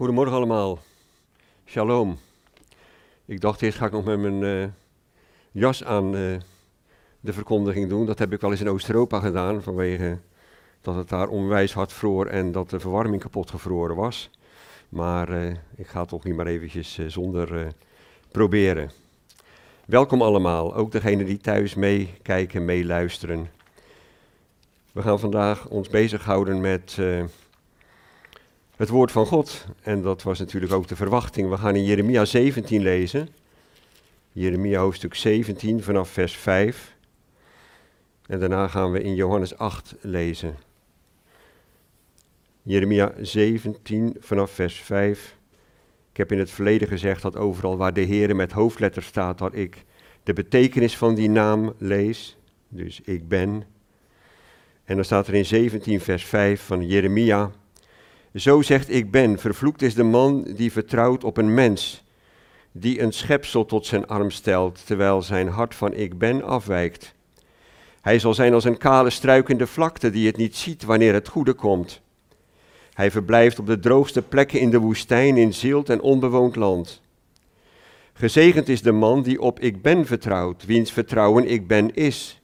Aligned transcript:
Goedemorgen 0.00 0.36
allemaal. 0.36 0.78
Shalom. 1.66 2.18
Ik 3.24 3.40
dacht 3.40 3.62
eerst 3.62 3.78
ga 3.78 3.86
ik 3.86 3.92
nog 3.92 4.04
met 4.04 4.18
mijn 4.18 4.44
eh, 4.44 4.68
jas 5.52 5.84
aan 5.84 6.16
eh, 6.16 6.22
de 7.20 7.32
verkondiging 7.32 7.88
doen. 7.88 8.06
Dat 8.06 8.18
heb 8.18 8.32
ik 8.32 8.40
wel 8.40 8.50
eens 8.50 8.60
in 8.60 8.68
Oost-Europa 8.68 9.20
gedaan 9.20 9.62
vanwege 9.62 10.18
dat 10.80 10.94
het 10.94 11.08
daar 11.08 11.28
onwijs 11.28 11.72
hard 11.72 11.92
vroor 11.92 12.26
en 12.26 12.52
dat 12.52 12.70
de 12.70 12.80
verwarming 12.80 13.22
kapot 13.22 13.50
gevroren 13.50 13.96
was. 13.96 14.30
Maar 14.88 15.28
eh, 15.28 15.50
ik 15.76 15.86
ga 15.86 16.00
het 16.00 16.08
toch 16.08 16.24
niet 16.24 16.36
maar 16.36 16.46
eventjes 16.46 16.98
zonder 17.06 17.74
proberen. 18.30 18.90
Welkom 19.86 20.22
allemaal, 20.22 20.74
ook 20.74 20.92
degenen 20.92 21.26
die 21.26 21.38
thuis 21.38 21.74
meekijken, 21.74 22.64
meeluisteren. 22.64 23.50
We 24.92 25.02
gaan 25.02 25.20
vandaag 25.20 25.68
ons 25.68 25.88
bezighouden 25.88 26.60
met 26.60 26.98
het 28.80 28.88
woord 28.88 29.12
van 29.12 29.26
God. 29.26 29.66
En 29.82 30.02
dat 30.02 30.22
was 30.22 30.38
natuurlijk 30.38 30.72
ook 30.72 30.88
de 30.88 30.96
verwachting. 30.96 31.48
We 31.48 31.56
gaan 31.56 31.76
in 31.76 31.84
Jeremia 31.84 32.24
17 32.24 32.82
lezen. 32.82 33.28
Jeremia 34.32 34.80
hoofdstuk 34.80 35.14
17 35.14 35.82
vanaf 35.82 36.08
vers 36.08 36.36
5. 36.36 36.96
En 38.26 38.40
daarna 38.40 38.68
gaan 38.68 38.92
we 38.92 39.02
in 39.02 39.14
Johannes 39.14 39.56
8 39.56 39.94
lezen. 40.00 40.56
Jeremia 42.62 43.12
17 43.20 44.16
vanaf 44.20 44.50
vers 44.50 44.80
5. 44.80 45.36
Ik 46.10 46.16
heb 46.16 46.32
in 46.32 46.38
het 46.38 46.50
verleden 46.50 46.88
gezegd 46.88 47.22
dat 47.22 47.36
overal 47.36 47.76
waar 47.76 47.92
de 47.92 48.00
Heer 48.00 48.36
met 48.36 48.52
hoofdletters 48.52 49.06
staat, 49.06 49.38
dat 49.38 49.54
ik 49.54 49.84
de 50.22 50.32
betekenis 50.32 50.96
van 50.96 51.14
die 51.14 51.30
naam 51.30 51.74
lees. 51.78 52.36
Dus 52.68 53.00
ik 53.00 53.28
ben. 53.28 53.64
En 54.84 54.94
dan 54.94 55.04
staat 55.04 55.26
er 55.26 55.34
in 55.34 55.44
17 55.46 56.00
vers 56.00 56.24
5 56.24 56.62
van 56.62 56.86
Jeremia. 56.86 57.50
Zo 58.34 58.62
zegt 58.62 58.90
ik 58.90 59.10
ben, 59.10 59.38
vervloekt 59.38 59.82
is 59.82 59.94
de 59.94 60.02
man 60.02 60.42
die 60.56 60.72
vertrouwt 60.72 61.24
op 61.24 61.36
een 61.36 61.54
mens, 61.54 62.04
die 62.72 63.00
een 63.00 63.12
schepsel 63.12 63.64
tot 63.64 63.86
zijn 63.86 64.06
arm 64.06 64.30
stelt, 64.30 64.86
terwijl 64.86 65.22
zijn 65.22 65.48
hart 65.48 65.74
van 65.74 65.94
ik 65.94 66.18
ben 66.18 66.42
afwijkt. 66.42 67.14
Hij 68.00 68.18
zal 68.18 68.34
zijn 68.34 68.54
als 68.54 68.64
een 68.64 68.78
kale 68.78 69.10
struik 69.10 69.48
in 69.48 69.58
de 69.58 69.66
vlakte 69.66 70.10
die 70.10 70.26
het 70.26 70.36
niet 70.36 70.56
ziet 70.56 70.84
wanneer 70.84 71.12
het 71.12 71.28
goede 71.28 71.52
komt. 71.52 72.00
Hij 72.92 73.10
verblijft 73.10 73.58
op 73.58 73.66
de 73.66 73.78
droogste 73.78 74.22
plekken 74.22 74.60
in 74.60 74.70
de 74.70 74.78
woestijn, 74.78 75.36
in 75.36 75.54
zield 75.54 75.88
en 75.88 76.00
onbewoond 76.00 76.56
land. 76.56 77.00
Gezegend 78.12 78.68
is 78.68 78.82
de 78.82 78.92
man 78.92 79.22
die 79.22 79.40
op 79.40 79.60
ik 79.60 79.82
ben 79.82 80.06
vertrouwt, 80.06 80.64
wiens 80.64 80.92
vertrouwen 80.92 81.48
ik 81.48 81.66
ben 81.66 81.94
is. 81.94 82.39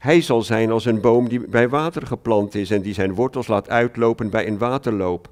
Hij 0.00 0.20
zal 0.20 0.42
zijn 0.42 0.70
als 0.70 0.84
een 0.84 1.00
boom 1.00 1.28
die 1.28 1.48
bij 1.48 1.68
water 1.68 2.06
geplant 2.06 2.54
is 2.54 2.70
en 2.70 2.82
die 2.82 2.94
zijn 2.94 3.14
wortels 3.14 3.46
laat 3.46 3.68
uitlopen 3.68 4.30
bij 4.30 4.46
een 4.46 4.58
waterloop. 4.58 5.30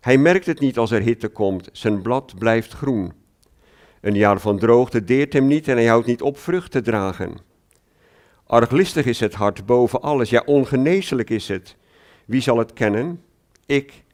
Hij 0.00 0.18
merkt 0.18 0.46
het 0.46 0.60
niet 0.60 0.78
als 0.78 0.90
er 0.90 1.00
hitte 1.00 1.28
komt, 1.28 1.68
zijn 1.72 2.02
blad 2.02 2.34
blijft 2.38 2.72
groen. 2.72 3.12
Een 4.00 4.14
jaar 4.14 4.40
van 4.40 4.58
droogte 4.58 5.04
deert 5.04 5.32
hem 5.32 5.46
niet 5.46 5.68
en 5.68 5.76
hij 5.76 5.86
houdt 5.86 6.06
niet 6.06 6.22
op 6.22 6.38
vrucht 6.38 6.70
te 6.70 6.82
dragen. 6.82 7.36
Arglistig 8.46 9.06
is 9.06 9.20
het 9.20 9.34
hart 9.34 9.66
boven 9.66 10.02
alles, 10.02 10.30
ja 10.30 10.42
ongeneeslijk 10.46 11.30
is 11.30 11.48
het. 11.48 11.76
Wie 12.24 12.40
zal 12.40 12.58
het 12.58 12.72
kennen? 12.72 13.22
Ik, 13.66 14.04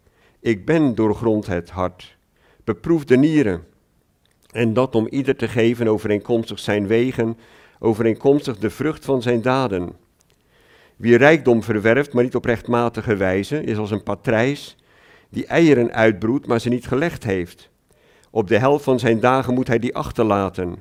ik 0.41 0.65
ben 0.65 0.95
doorgrond 0.95 1.47
het 1.47 1.71
hart. 1.71 2.17
Beproef 2.65 3.05
de 3.05 3.17
nieren. 3.17 3.65
En 4.51 4.73
dat 4.73 4.95
om 4.95 5.09
ieder 5.09 5.37
te 5.37 5.49
geven 5.49 5.89
overeenkomstig 5.89 6.59
zijn 6.59 6.87
wegen 6.87 7.39
overeenkomstig 7.79 8.59
de 8.59 8.71
vrucht 8.71 9.05
van 9.05 9.23
zijn 9.23 9.43
daden. 9.43 9.93
Wie 10.97 11.17
rijkdom 11.17 11.63
verwerft, 11.63 12.13
maar 12.13 12.23
niet 12.25 12.35
op 12.35 12.45
rechtmatige 12.45 13.17
wijze, 13.17 13.63
is 13.63 13.77
als 13.77 13.91
een 13.91 14.03
patrijs 14.03 14.77
die 15.29 15.47
eieren 15.47 15.93
uitbroedt, 15.93 16.47
maar 16.47 16.61
ze 16.61 16.69
niet 16.69 16.87
gelegd 16.87 17.25
heeft. 17.25 17.71
Op 18.31 18.49
de 18.49 18.59
helft 18.59 18.85
van 18.85 18.99
zijn 18.99 19.21
dagen 19.21 19.55
moet 19.55 19.67
hij 19.67 19.79
die 19.79 19.95
achterlaten. 19.95 20.77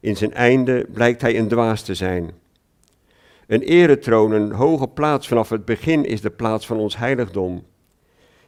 In 0.00 0.16
zijn 0.16 0.32
einde 0.32 0.86
blijkt 0.92 1.20
hij 1.20 1.38
een 1.38 1.48
dwaas 1.48 1.82
te 1.82 1.94
zijn. 1.94 2.30
Een 3.46 3.62
eretroon, 3.62 4.32
een 4.32 4.52
hoge 4.52 4.88
plaats 4.88 5.28
vanaf 5.28 5.48
het 5.48 5.64
begin 5.64 6.04
is 6.04 6.20
de 6.20 6.30
plaats 6.30 6.66
van 6.66 6.76
ons 6.76 6.96
heiligdom. 6.96 7.64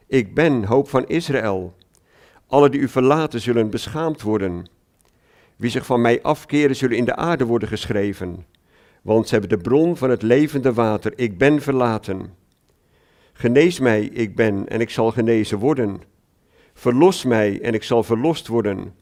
Ik 0.07 0.33
ben 0.33 0.63
hoop 0.63 0.89
van 0.89 1.07
Israël. 1.07 1.75
Alle 2.47 2.69
die 2.69 2.79
u 2.79 2.87
verlaten 2.87 3.41
zullen 3.41 3.69
beschaamd 3.69 4.21
worden. 4.21 4.65
Wie 5.57 5.69
zich 5.69 5.85
van 5.85 6.01
mij 6.01 6.21
afkeren, 6.21 6.75
zullen 6.75 6.97
in 6.97 7.05
de 7.05 7.15
aarde 7.15 7.45
worden 7.45 7.69
geschreven. 7.69 8.45
Want 9.01 9.27
ze 9.27 9.31
hebben 9.31 9.57
de 9.57 9.63
bron 9.63 9.97
van 9.97 10.09
het 10.09 10.21
levende 10.21 10.73
water. 10.73 11.13
Ik 11.15 11.37
ben 11.37 11.61
verlaten. 11.61 12.33
Genees 13.33 13.79
mij, 13.79 14.03
ik 14.03 14.35
ben, 14.35 14.67
en 14.67 14.81
ik 14.81 14.89
zal 14.89 15.11
genezen 15.11 15.57
worden. 15.57 16.01
Verlos 16.73 17.23
mij, 17.23 17.61
en 17.61 17.73
ik 17.73 17.83
zal 17.83 18.03
verlost 18.03 18.47
worden. 18.47 18.95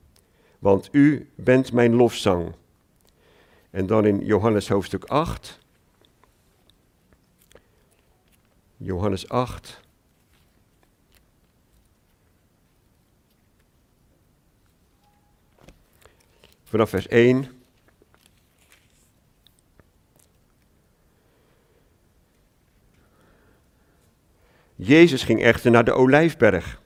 Want 0.60 0.90
u 0.92 1.30
bent 1.36 1.74
mijn 1.74 1.96
lofzang. 1.96 2.56
En 3.70 3.86
dan 3.86 4.06
in 4.06 4.26
Johannes 4.26 4.68
hoofdstuk 4.68 5.04
8. 5.04 5.60
Johannes 8.78 9.30
8. 9.30 9.82
Vanaf 16.76 16.90
vers 16.90 17.08
1. 17.08 17.46
Jezus 24.76 25.24
ging 25.24 25.44
echter 25.44 25.72
naar 25.72 25.84
de 25.84 25.92
Olijfberg. 25.92 26.82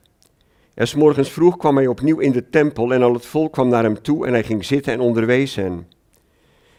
En 0.74 0.88
s 0.88 0.94
morgens 0.94 1.30
vroeg 1.30 1.56
kwam 1.56 1.76
hij 1.76 1.86
opnieuw 1.86 2.18
in 2.18 2.32
de 2.32 2.50
tempel 2.50 2.94
en 2.94 3.02
al 3.02 3.12
het 3.12 3.26
volk 3.26 3.52
kwam 3.52 3.68
naar 3.68 3.82
hem 3.82 4.02
toe 4.02 4.26
en 4.26 4.32
hij 4.32 4.44
ging 4.44 4.64
zitten 4.64 4.92
en 4.92 5.00
onderwees 5.00 5.54
hen. 5.54 5.88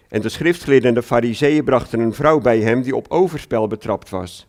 En 0.07 0.21
de 0.21 0.29
schriftgeleerden 0.29 0.89
en 0.89 0.95
de 0.95 1.03
fariseeën 1.03 1.63
brachten 1.63 1.99
een 1.99 2.13
vrouw 2.13 2.39
bij 2.39 2.59
hem 2.59 2.81
die 2.81 2.95
op 2.95 3.05
overspel 3.09 3.67
betrapt 3.67 4.09
was. 4.09 4.47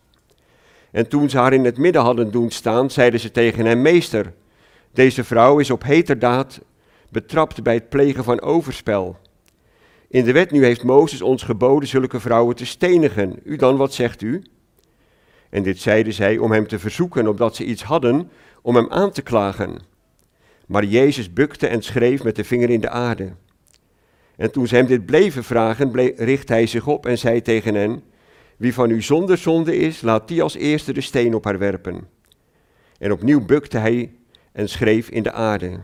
En 0.91 1.07
toen 1.07 1.29
ze 1.29 1.37
haar 1.37 1.53
in 1.53 1.65
het 1.65 1.77
midden 1.77 2.01
hadden 2.01 2.31
doen 2.31 2.51
staan, 2.51 2.91
zeiden 2.91 3.19
ze 3.19 3.31
tegen 3.31 3.65
hem, 3.65 3.81
meester, 3.81 4.33
deze 4.91 5.23
vrouw 5.23 5.59
is 5.59 5.69
op 5.69 5.83
heterdaad 5.83 6.59
betrapt 7.13 7.63
bij 7.63 7.73
het 7.73 7.89
plegen 7.89 8.23
van 8.23 8.41
overspel. 8.41 9.17
In 10.07 10.23
de 10.23 10.31
wet 10.31 10.51
nu 10.51 10.63
heeft 10.63 10.83
Mozes 10.83 11.21
ons 11.21 11.43
geboden 11.43 11.89
zulke 11.89 12.19
vrouwen 12.19 12.55
te 12.55 12.65
stenigen. 12.65 13.39
U 13.43 13.55
dan, 13.55 13.77
wat 13.77 13.93
zegt 13.93 14.21
u? 14.21 14.43
En 15.49 15.63
dit 15.63 15.79
zeiden 15.79 16.13
zij 16.13 16.37
om 16.37 16.51
hem 16.51 16.67
te 16.67 16.79
verzoeken, 16.79 17.27
opdat 17.27 17.55
ze 17.55 17.65
iets 17.65 17.83
hadden 17.83 18.31
om 18.61 18.75
hem 18.75 18.91
aan 18.91 19.11
te 19.11 19.21
klagen. 19.21 19.77
Maar 20.67 20.83
Jezus 20.83 21.33
bukte 21.33 21.67
en 21.67 21.81
schreef 21.81 22.23
met 22.23 22.35
de 22.35 22.43
vinger 22.43 22.69
in 22.69 22.81
de 22.81 22.89
aarde. 22.89 23.31
En 24.35 24.51
toen 24.51 24.67
ze 24.67 24.75
hem 24.75 24.85
dit 24.85 25.05
bleven 25.05 25.43
vragen, 25.43 25.91
richt 26.15 26.49
hij 26.49 26.67
zich 26.67 26.87
op 26.87 27.05
en 27.05 27.17
zei 27.17 27.41
tegen 27.41 27.75
hen: 27.75 28.03
Wie 28.57 28.73
van 28.73 28.89
u 28.89 29.01
zonder 29.01 29.37
zonde 29.37 29.77
is, 29.77 30.01
laat 30.01 30.27
die 30.27 30.41
als 30.41 30.55
eerste 30.55 30.93
de 30.93 31.01
steen 31.01 31.33
op 31.33 31.43
haar 31.43 31.59
werpen. 31.59 32.07
En 32.97 33.11
opnieuw 33.11 33.45
bukte 33.45 33.77
hij 33.77 34.13
en 34.51 34.69
schreef 34.69 35.09
in 35.09 35.23
de 35.23 35.31
aarde. 35.31 35.79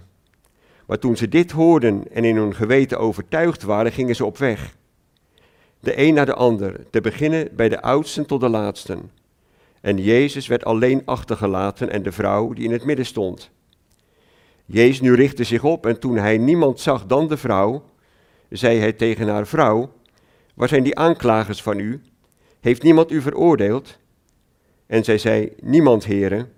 Maar 0.90 1.00
toen 1.00 1.18
ze 1.18 1.28
dit 1.28 1.52
hoorden 1.52 2.04
en 2.12 2.24
in 2.24 2.36
hun 2.36 2.56
geweten 2.56 3.00
overtuigd 3.00 3.64
waren, 3.64 3.92
gingen 3.92 4.16
ze 4.16 4.26
op 4.26 4.38
weg. 4.38 4.76
De 5.80 6.00
een 6.00 6.14
naar 6.14 6.26
de 6.26 6.34
ander, 6.34 6.90
te 6.90 7.02
beginnen 7.02 7.50
bij 7.56 7.70
de 7.70 7.82
oudsten 7.82 8.26
tot 8.26 8.42
de 8.42 8.50
laatsten. 8.50 9.12
En 9.82 9.98
Jezus 9.98 10.48
werd 10.48 10.66
alleen 10.66 11.02
achtergelaten 11.06 11.90
en 11.90 12.04
de 12.04 12.12
vrouw 12.12 12.54
die 12.54 12.64
in 12.64 12.72
het 12.72 12.86
midden 12.86 13.06
stond. 13.06 13.50
Jezus 14.66 15.02
nu 15.02 15.14
richtte 15.14 15.44
zich 15.44 15.64
op 15.64 15.86
en 15.86 16.00
toen 16.00 16.18
hij 16.18 16.38
niemand 16.38 16.80
zag 16.80 17.06
dan 17.06 17.28
de 17.28 17.38
vrouw, 17.38 17.84
zei 18.50 18.80
hij 18.80 18.94
tegen 18.94 19.28
haar 19.28 19.48
vrouw, 19.48 19.92
waar 20.54 20.68
zijn 20.68 20.84
die 20.84 20.98
aanklagers 20.98 21.62
van 21.62 21.80
u? 21.80 22.02
Heeft 22.60 22.84
niemand 22.84 23.12
u 23.12 23.22
veroordeeld? 23.22 23.98
En 24.86 25.04
zij 25.04 25.18
zei, 25.18 25.54
niemand, 25.62 26.06
heren. 26.06 26.52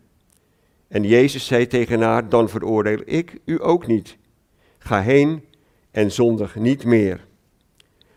En 0.87 1.03
Jezus 1.03 1.45
zei 1.45 1.67
tegen 1.67 2.01
haar, 2.01 2.29
dan 2.29 2.49
veroordeel 2.49 3.01
ik 3.05 3.39
u 3.45 3.63
ook 3.63 3.87
niet. 3.87 4.19
Ga 4.83 5.01
heen 5.01 5.45
en 5.91 6.11
zondig 6.11 6.55
niet 6.55 6.83
meer. 6.83 7.25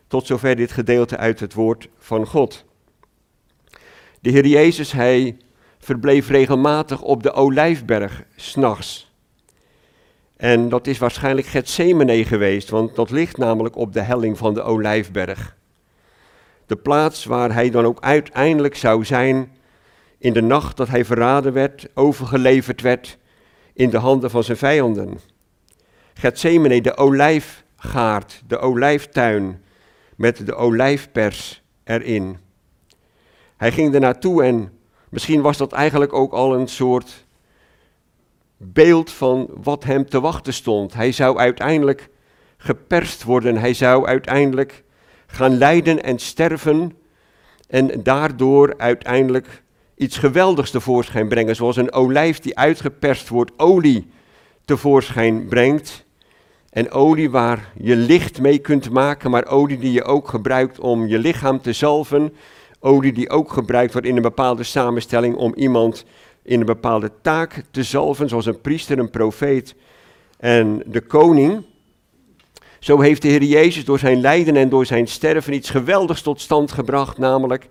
Tot 0.06 0.26
zover 0.26 0.56
dit 0.56 0.72
gedeelte 0.72 1.16
uit 1.16 1.40
het 1.40 1.54
woord 1.54 1.88
van 1.98 2.26
God. 2.26 2.64
De 4.20 4.30
Heer 4.30 4.46
Jezus, 4.46 4.92
hij 4.92 5.36
verbleef 5.78 6.28
regelmatig 6.28 7.02
op 7.02 7.22
de 7.22 7.32
Olijfberg 7.32 8.22
s'nachts. 8.36 9.12
En 10.36 10.68
dat 10.68 10.86
is 10.86 10.98
waarschijnlijk 10.98 11.46
Gethsemane 11.46 12.24
geweest, 12.24 12.70
want 12.70 12.94
dat 12.94 13.10
ligt 13.10 13.36
namelijk 13.36 13.76
op 13.76 13.92
de 13.92 14.00
helling 14.00 14.38
van 14.38 14.54
de 14.54 14.62
Olijfberg. 14.62 15.56
De 16.66 16.76
plaats 16.76 17.24
waar 17.24 17.52
hij 17.52 17.70
dan 17.70 17.84
ook 17.84 18.00
uiteindelijk 18.00 18.76
zou 18.76 19.04
zijn 19.04 19.52
in 20.18 20.32
de 20.32 20.42
nacht 20.42 20.76
dat 20.76 20.88
hij 20.88 21.04
verraden 21.04 21.52
werd, 21.52 21.88
overgeleverd 21.94 22.80
werd 22.80 23.18
in 23.72 23.90
de 23.90 23.98
handen 23.98 24.30
van 24.30 24.44
zijn 24.44 24.58
vijanden. 24.58 25.18
Gethsemane, 26.14 26.80
de 26.80 26.96
olijfgaard, 26.96 28.42
de 28.46 28.58
olijftuin 28.58 29.62
met 30.16 30.46
de 30.46 30.54
olijfpers 30.54 31.62
erin. 31.84 32.38
Hij 33.56 33.72
ging 33.72 33.94
er 33.94 34.00
naartoe 34.00 34.42
en 34.42 34.78
misschien 35.08 35.40
was 35.40 35.56
dat 35.56 35.72
eigenlijk 35.72 36.12
ook 36.12 36.32
al 36.32 36.54
een 36.54 36.68
soort 36.68 37.26
beeld 38.56 39.10
van 39.10 39.48
wat 39.62 39.84
hem 39.84 40.08
te 40.08 40.20
wachten 40.20 40.52
stond. 40.52 40.94
Hij 40.94 41.12
zou 41.12 41.38
uiteindelijk 41.38 42.08
geperst 42.56 43.22
worden, 43.22 43.56
hij 43.56 43.74
zou 43.74 44.06
uiteindelijk 44.06 44.82
gaan 45.26 45.58
lijden 45.58 46.02
en 46.02 46.18
sterven 46.18 46.96
en 47.68 48.02
daardoor 48.02 48.74
uiteindelijk 48.76 49.62
iets 49.96 50.18
geweldigs 50.18 50.70
tevoorschijn 50.70 51.28
brengen, 51.28 51.56
zoals 51.56 51.76
een 51.76 51.92
olijf 51.92 52.40
die 52.40 52.58
uitgeperst 52.58 53.28
wordt, 53.28 53.52
olie 53.56 54.10
tevoorschijn 54.64 55.46
brengt. 55.46 56.03
En 56.74 56.90
olie 56.90 57.30
waar 57.30 57.72
je 57.76 57.96
licht 57.96 58.40
mee 58.40 58.58
kunt 58.58 58.90
maken, 58.90 59.30
maar 59.30 59.46
olie 59.46 59.78
die 59.78 59.92
je 59.92 60.04
ook 60.04 60.28
gebruikt 60.28 60.78
om 60.80 61.06
je 61.06 61.18
lichaam 61.18 61.60
te 61.60 61.72
zalven. 61.72 62.34
Olie 62.80 63.12
die 63.12 63.30
ook 63.30 63.52
gebruikt 63.52 63.92
wordt 63.92 64.06
in 64.08 64.16
een 64.16 64.22
bepaalde 64.22 64.62
samenstelling 64.62 65.36
om 65.36 65.54
iemand 65.54 66.04
in 66.42 66.60
een 66.60 66.66
bepaalde 66.66 67.10
taak 67.22 67.62
te 67.70 67.82
zalven, 67.82 68.28
zoals 68.28 68.46
een 68.46 68.60
priester, 68.60 68.98
een 68.98 69.10
profeet 69.10 69.74
en 70.38 70.82
de 70.86 71.00
koning. 71.00 71.64
Zo 72.78 73.00
heeft 73.00 73.22
de 73.22 73.28
Heer 73.28 73.42
Jezus 73.42 73.84
door 73.84 73.98
zijn 73.98 74.20
lijden 74.20 74.56
en 74.56 74.68
door 74.68 74.86
zijn 74.86 75.08
sterven 75.08 75.52
iets 75.52 75.70
geweldigs 75.70 76.22
tot 76.22 76.40
stand 76.40 76.72
gebracht, 76.72 77.18
namelijk 77.18 77.66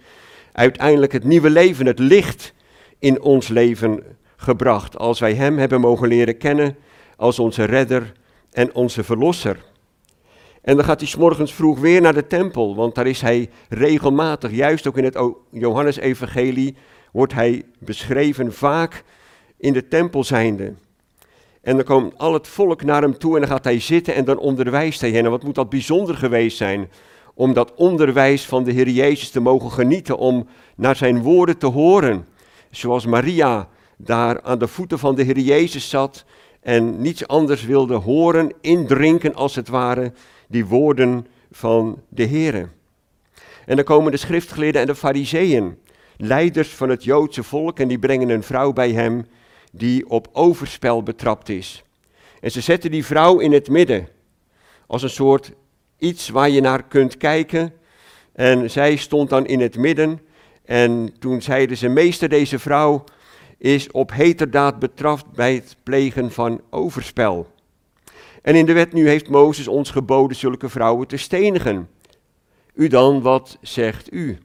uiteindelijk 0.52 1.12
het 1.12 1.24
nieuwe 1.24 1.50
leven, 1.50 1.86
het 1.86 2.00
licht 2.00 2.54
in 3.00 3.22
ons 3.22 3.48
leven 3.48 4.04
gebracht, 4.36 4.98
als 4.98 5.20
wij 5.20 5.34
Hem 5.34 5.58
hebben 5.58 5.82
mogen 5.82 6.08
leren 6.08 6.38
kennen 6.38 6.76
als 7.16 7.40
onze 7.40 7.64
redder 7.64 8.14
en 8.54 8.76
onze 8.76 9.04
verlosser. 9.04 9.64
En 10.62 10.76
dan 10.76 10.86
gaat 10.86 11.02
hij 11.02 11.14
morgens 11.18 11.54
vroeg 11.54 11.80
weer 11.80 12.02
naar 12.02 12.14
de 12.14 12.28
tempel, 12.28 12.76
want 12.76 12.96
daar 12.96 13.08
is 13.08 13.22
hij 13.22 13.50
regelmatig, 13.70 14.52
juist 14.52 14.88
ook 14.88 14.98
in 14.98 15.04
het 15.04 15.20
Johannesevangelie, 15.52 16.76
wordt 17.12 17.34
hij 17.34 17.64
beschreven 17.80 18.54
vaak 18.54 19.04
in 19.58 19.74
de 19.74 19.88
tempel 19.88 20.24
zijnde. 20.24 20.74
En 21.62 21.76
dan 21.76 21.86
komt 21.86 22.18
al 22.18 22.34
het 22.34 22.48
volk 22.48 22.84
naar 22.84 23.02
hem 23.02 23.18
toe 23.18 23.34
en 23.34 23.42
dan 23.42 23.50
gaat 23.50 23.64
hij 23.64 23.80
zitten 23.80 24.16
en 24.16 24.26
dan 24.26 24.38
onderwijst 24.38 25.02
hij 25.02 25.12
hen. 25.12 25.26
En 25.26 25.32
wat 25.32 25.44
moet 25.44 25.56
dat 25.56 25.70
bijzonder 25.70 26.16
geweest 26.16 26.58
zijn 26.58 26.90
om 27.34 27.54
dat 27.54 27.74
onderwijs 27.76 28.46
van 28.46 28.64
de 28.64 28.72
Heer 28.72 28.90
Jezus 28.90 29.30
te 29.30 29.40
mogen 29.40 29.72
genieten, 29.72 30.18
om 30.18 30.48
naar 30.76 30.96
zijn 30.96 31.22
woorden 31.22 31.58
te 31.58 31.66
horen. 31.66 32.28
Zoals 32.70 33.06
Maria 33.06 33.70
daar 33.98 34.42
aan 34.42 34.60
de 34.60 34.68
voeten 34.68 35.00
van 35.00 35.16
de 35.16 35.24
Heer 35.24 35.40
Jezus 35.40 35.90
zat 35.90 36.26
en 36.64 37.02
niets 37.02 37.28
anders 37.28 37.66
wilde 37.66 37.96
horen, 37.96 38.54
indrinken 38.62 39.36
als 39.36 39.56
het 39.56 39.68
ware, 39.68 40.12
die 40.48 40.66
woorden 40.66 41.28
van 41.52 42.02
de 42.10 42.24
Heer. 42.24 42.72
En 43.66 43.76
dan 43.76 43.86
komen 43.86 44.12
de 44.12 44.18
schriftgeleerden 44.18 44.82
en 44.82 44.88
de 44.88 44.96
fariseeën, 44.96 45.78
leiders 46.18 46.70
van 46.70 46.90
het 46.90 47.04
Joodse 47.04 47.44
volk, 47.44 47.80
en 47.80 47.88
die 47.88 48.00
brengen 48.00 48.30
een 48.30 48.44
vrouw 48.44 48.74
bij 48.74 48.92
hem 48.92 49.26
die 49.72 50.10
op 50.10 50.28
overspel 50.32 51.04
betrapt 51.04 51.50
is. 51.50 51.84
En 52.42 52.52
ze 52.52 52.62
zetten 52.62 52.92
die 52.92 53.06
vrouw 53.06 53.40
in 53.40 53.52
het 53.52 53.70
midden, 53.70 54.08
als 54.88 55.04
een 55.04 55.10
soort 55.10 55.52
iets 55.98 56.30
waar 56.30 56.50
je 56.50 56.62
naar 56.62 56.84
kunt 56.84 57.18
kijken. 57.18 57.74
En 58.34 58.72
zij 58.72 58.96
stond 58.96 59.30
dan 59.30 59.46
in 59.46 59.60
het 59.60 59.78
midden. 59.78 60.20
En 60.66 61.14
toen 61.20 61.42
zeiden 61.42 61.78
ze, 61.78 61.88
meester, 61.88 62.30
deze 62.30 62.60
vrouw 62.60 63.04
is 63.64 63.92
op 63.92 64.12
heterdaad 64.12 64.80
betrapt 64.80 65.32
bij 65.32 65.54
het 65.54 65.76
plegen 65.84 66.32
van 66.32 66.62
overspel. 66.70 67.48
En 68.42 68.56
in 68.56 68.66
de 68.66 68.74
wet 68.74 68.94
nu 68.94 69.08
heeft 69.08 69.30
Mozes 69.30 69.68
ons 69.68 69.92
geboden 69.92 70.38
zulke 70.38 70.70
vrouwen 70.70 71.08
te 71.08 71.18
stenigen. 71.18 71.90
U 72.74 72.88
dan, 72.88 73.22
wat 73.22 73.58
zegt 73.62 74.14
u? 74.14 74.38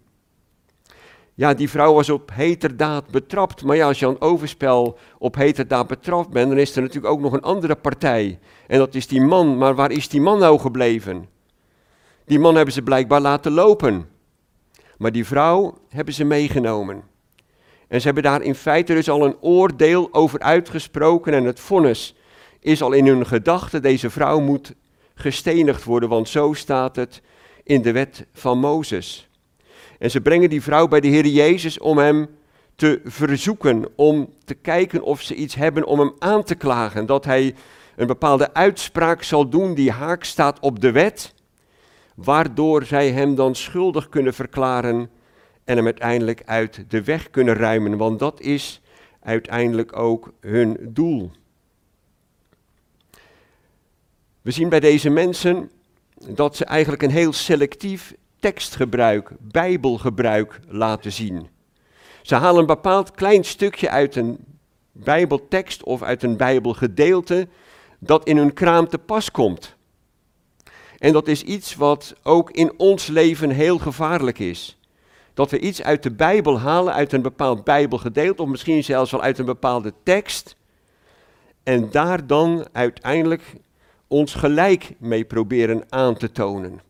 Ja, 1.35 1.55
die 1.55 1.71
vrouw 1.71 1.95
was 1.95 2.11
op 2.11 2.31
heterdaad 2.33 3.11
betrapt. 3.11 3.65
Maar 3.65 3.77
ja, 3.77 3.87
als 3.87 3.99
je 3.99 4.07
aan 4.07 4.21
overspel 4.21 4.99
op 5.19 5.35
heterdaad 5.35 5.87
betrapt 5.87 6.31
bent, 6.31 6.49
dan 6.49 6.59
is 6.59 6.77
er 6.77 6.83
natuurlijk 6.83 7.13
ook 7.13 7.21
nog 7.21 7.33
een 7.33 7.43
andere 7.43 7.77
partij. 7.77 8.39
En 8.67 8.79
dat 8.79 8.95
is 8.95 9.07
die 9.07 9.21
man. 9.21 9.59
Maar 9.59 9.75
waar 9.75 9.91
is 9.91 10.09
die 10.09 10.21
man 10.21 10.39
nou 10.39 10.59
gebleven? 10.59 11.29
Die 12.25 12.39
man 12.39 12.55
hebben 12.55 12.75
ze 12.75 12.83
blijkbaar 12.83 13.21
laten 13.21 13.53
lopen. 13.53 14.09
Maar 14.99 15.13
die 15.13 15.27
vrouw 15.27 15.79
hebben 15.89 16.15
ze 16.15 16.25
meegenomen. 16.25 17.03
En 17.89 18.01
ze 18.01 18.07
hebben 18.07 18.23
daar 18.23 18.43
in 18.43 18.55
feite 18.55 18.95
dus 18.95 19.09
al 19.09 19.25
een 19.25 19.37
oordeel 19.41 20.09
over 20.13 20.41
uitgesproken. 20.41 21.33
En 21.33 21.45
het 21.45 21.61
vonnis 21.61 22.15
is 22.61 22.83
al 22.83 22.93
in 22.93 23.07
hun 23.07 23.27
gedachten: 23.27 23.83
deze 23.83 24.11
vrouw 24.11 24.41
moet 24.41 24.75
gestenigd 25.15 25.85
worden, 25.85 26.09
want 26.09 26.29
zo 26.29 26.53
staat 26.53 26.97
het 26.97 27.23
in 27.63 27.83
de 27.83 27.93
wet 27.93 28.27
van 28.33 28.59
Mozes. 28.59 29.29
En 29.99 30.11
ze 30.11 30.21
brengen 30.21 30.51
die 30.51 30.63
vrouw 30.63 30.89
bij 30.89 31.01
de 31.01 31.09
Heer 31.09 31.27
Jezus 31.27 31.79
om 31.79 31.99
hem 31.99 32.27
te 32.75 33.01
verzoeken, 33.05 33.87
om 33.97 34.33
te 34.45 34.55
kijken 34.55 35.03
of 35.03 35.23
ze 35.23 35.35
iets 35.35 35.55
hebben 35.55 35.85
om 35.85 35.99
hem 35.99 36.13
aan 36.19 36.43
te 36.43 36.55
klagen. 36.55 37.07
Dat 37.07 37.25
hij 37.25 37.55
een 37.97 38.07
bepaalde 38.07 38.55
uitspraak 38.55 39.23
zal 39.23 39.49
doen 39.49 39.75
die 39.75 39.91
haak 39.91 40.25
staat 40.25 40.61
op 40.61 40.81
de 40.81 40.93
wet 40.93 41.35
waardoor 42.15 42.85
zij 42.85 43.11
hem 43.11 43.35
dan 43.35 43.55
schuldig 43.55 44.09
kunnen 44.09 44.35
verklaren 44.35 45.11
en 45.69 45.77
hem 45.77 45.85
uiteindelijk 45.85 46.43
uit 46.45 46.85
de 46.89 47.05
weg 47.05 47.31
kunnen 47.31 47.55
ruimen, 47.55 47.97
want 47.97 48.19
dat 48.19 48.41
is 48.41 48.81
uiteindelijk 49.21 49.97
ook 49.97 50.33
hun 50.41 50.79
doel. 50.81 51.31
We 54.43 54.51
zien 54.51 54.69
bij 54.69 54.81
deze 54.81 55.11
mensen 55.11 55.71
dat 56.29 56.57
ze 56.57 56.65
eigenlijk 56.65 57.03
een 57.03 57.11
heel 57.11 57.33
selectief 57.33 58.15
tekstgebruik, 58.39 59.31
bijbelgebruik 59.39 60.61
laten 60.67 61.13
zien. 61.13 61.49
Ze 62.23 62.35
halen 62.35 62.61
een 62.61 62.67
bepaald 62.67 63.11
klein 63.11 63.45
stukje 63.45 63.91
uit 63.91 64.17
een 64.17 64.39
bijbeltekst 64.93 65.83
of 65.83 66.03
uit 66.03 66.23
een 66.23 66.37
bijbelgedeelte 66.37 67.49
dat 67.99 68.27
in 68.27 68.37
hun 68.37 68.53
kraam 68.53 68.89
te 68.89 68.99
pas 68.99 69.31
komt. 69.31 69.77
En 70.99 71.13
dat 71.13 71.29
is 71.29 71.43
iets 71.43 71.75
wat 71.75 72.15
ook 72.23 72.51
in 72.51 72.73
ons 72.77 73.07
leven 73.07 73.51
heel 73.51 73.79
gevaarlijk 73.79 74.39
is. 74.39 74.78
Dat 75.39 75.51
we 75.51 75.59
iets 75.59 75.83
uit 75.83 76.03
de 76.03 76.11
Bijbel 76.11 76.59
halen, 76.59 76.95
uit 76.95 77.13
een 77.13 77.23
bepaald 77.23 77.65
Bijbelgedeelte, 77.65 78.43
of 78.43 78.49
misschien 78.49 78.85
zelfs 78.85 79.11
wel 79.11 79.23
uit 79.23 79.39
een 79.39 79.45
bepaalde 79.45 79.93
tekst. 80.03 80.57
En 81.63 81.91
daar 81.91 82.27
dan 82.27 82.67
uiteindelijk 82.73 83.43
ons 84.07 84.35
gelijk 84.35 84.95
mee 84.99 85.25
proberen 85.25 85.83
aan 85.89 86.17
te 86.17 86.33
tonen. 86.33 86.81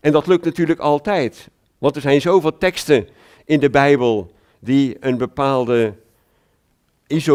En 0.00 0.12
dat 0.12 0.26
lukt 0.26 0.44
natuurlijk 0.44 0.80
altijd. 0.80 1.48
Want 1.78 1.96
er 1.96 2.00
zijn 2.00 2.20
zoveel 2.20 2.58
teksten 2.58 3.08
in 3.44 3.60
de 3.60 3.70
Bijbel 3.70 4.32
die 4.58 4.96
een 5.00 5.18
bepaalde, 5.18 5.94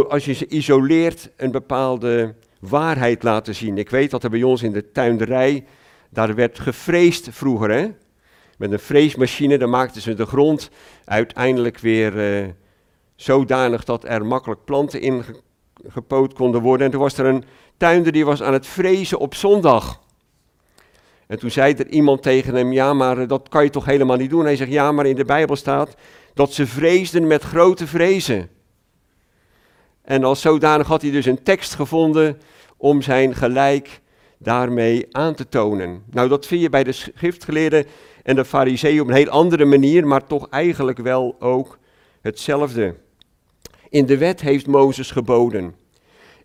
als 0.10 0.26
je 0.26 0.34
ze 0.34 0.48
isoleert, 0.48 1.30
een 1.36 1.52
bepaalde 1.52 2.36
waarheid 2.60 3.24
laten 3.24 3.56
zien. 3.56 3.78
Ik 3.78 3.90
weet 3.90 4.12
dat 4.12 4.24
er 4.24 4.30
bij 4.30 4.44
ons 4.44 4.64
in 4.64 4.72
de 4.72 4.92
tuinderij, 4.92 5.66
daar 6.10 6.36
werd 6.36 6.60
gevreesd 6.60 7.28
vroeger, 7.32 7.72
hè? 7.72 7.92
Met 8.58 8.72
een 8.72 8.80
vreesmachine, 8.80 9.58
dan 9.58 9.70
maakten 9.70 10.02
ze 10.02 10.14
de 10.14 10.26
grond 10.26 10.70
uiteindelijk 11.06 11.80
weer 11.80 12.44
uh, 12.44 12.48
zodanig 13.16 13.84
dat 13.84 14.04
er 14.04 14.26
makkelijk 14.26 14.66
planten 14.66 15.02
in 15.02 15.24
gepoot 15.88 16.34
konden 16.34 16.62
worden. 16.62 16.86
En 16.86 16.92
toen 16.92 17.02
was 17.02 17.18
er 17.18 17.26
een 17.26 17.44
tuinder 17.78 18.12
die 18.12 18.26
was 18.26 18.44
aan 18.44 18.54
het 18.54 18.68
vrezen 18.68 19.20
op 19.20 19.36
zondag. 19.36 20.04
En 21.28 21.40
toen 21.40 21.52
zei 21.52 21.74
er 21.74 21.88
iemand 21.88 22.22
tegen 22.22 22.56
hem, 22.56 22.72
ja, 22.72 22.94
maar 22.94 23.18
eh, 23.18 23.28
dat 23.28 23.50
kan 23.50 23.64
je 23.64 23.70
toch 23.70 23.86
helemaal 23.86 24.18
niet 24.18 24.30
doen? 24.30 24.46
Hij 24.46 24.56
zegt, 24.56 24.72
ja, 24.72 24.92
maar 24.92 25.06
in 25.06 25.16
de 25.16 25.26
Bijbel 25.26 25.56
staat 25.56 25.96
dat 26.34 26.54
ze 26.54 26.68
vreesden 26.68 27.28
met 27.28 27.44
grote 27.44 27.88
vrezen. 27.88 28.50
En 30.02 30.24
als 30.24 30.42
zodanig 30.42 30.88
had 30.88 31.02
hij 31.02 31.12
dus 31.12 31.26
een 31.26 31.44
tekst 31.44 31.74
gevonden 31.74 32.42
om 32.78 33.02
zijn 33.02 33.36
gelijk 33.36 34.02
daarmee 34.38 35.08
aan 35.12 35.36
te 35.36 35.50
tonen. 35.50 36.04
Nou, 36.12 36.30
dat 36.30 36.46
vind 36.46 36.62
je 36.62 36.70
bij 36.70 36.84
de 36.84 36.92
schriftgeleerden 36.92 37.86
en 38.26 38.36
de 38.36 38.46
fariseeën 38.46 39.02
op 39.02 39.08
een 39.08 39.14
heel 39.14 39.30
andere 39.30 39.66
manier, 39.66 40.08
maar 40.08 40.28
toch 40.28 40.50
eigenlijk 40.50 40.98
wel 40.98 41.36
ook 41.40 41.78
hetzelfde. 42.22 42.96
In 43.90 44.06
de 44.06 44.18
wet 44.18 44.42
heeft 44.42 44.68
Mozes 44.68 45.12
geboden. 45.12 45.76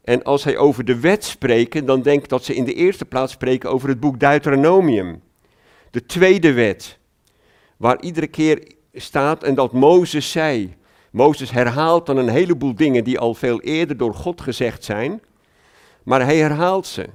En 0.04 0.22
als 0.22 0.44
hij 0.44 0.56
over 0.56 0.84
de 0.84 1.00
wet 1.00 1.24
spreekt, 1.24 1.86
dan 1.86 2.02
denk 2.02 2.22
ik 2.22 2.28
dat 2.28 2.44
ze 2.44 2.54
in 2.54 2.64
de 2.64 2.74
eerste 2.74 3.04
plaats 3.04 3.32
spreken 3.32 3.70
over 3.70 3.88
het 3.88 4.00
boek 4.00 4.20
Deuteronomium. 4.20 5.22
De 5.90 6.06
tweede 6.06 6.52
wet, 6.52 6.98
waar 7.76 8.00
iedere 8.00 8.26
keer 8.26 8.72
staat 8.94 9.42
en 9.42 9.54
dat 9.54 9.72
Mozes 9.72 10.30
zei. 10.30 10.74
Mozes 11.10 11.50
herhaalt 11.50 12.06
dan 12.06 12.16
een 12.16 12.28
heleboel 12.28 12.74
dingen 12.74 13.04
die 13.04 13.18
al 13.18 13.34
veel 13.34 13.60
eerder 13.60 13.96
door 13.96 14.14
God 14.14 14.40
gezegd 14.40 14.84
zijn 14.84 15.20
maar 16.02 16.24
hij 16.24 16.36
herhaalt 16.36 16.86
ze. 16.86 17.06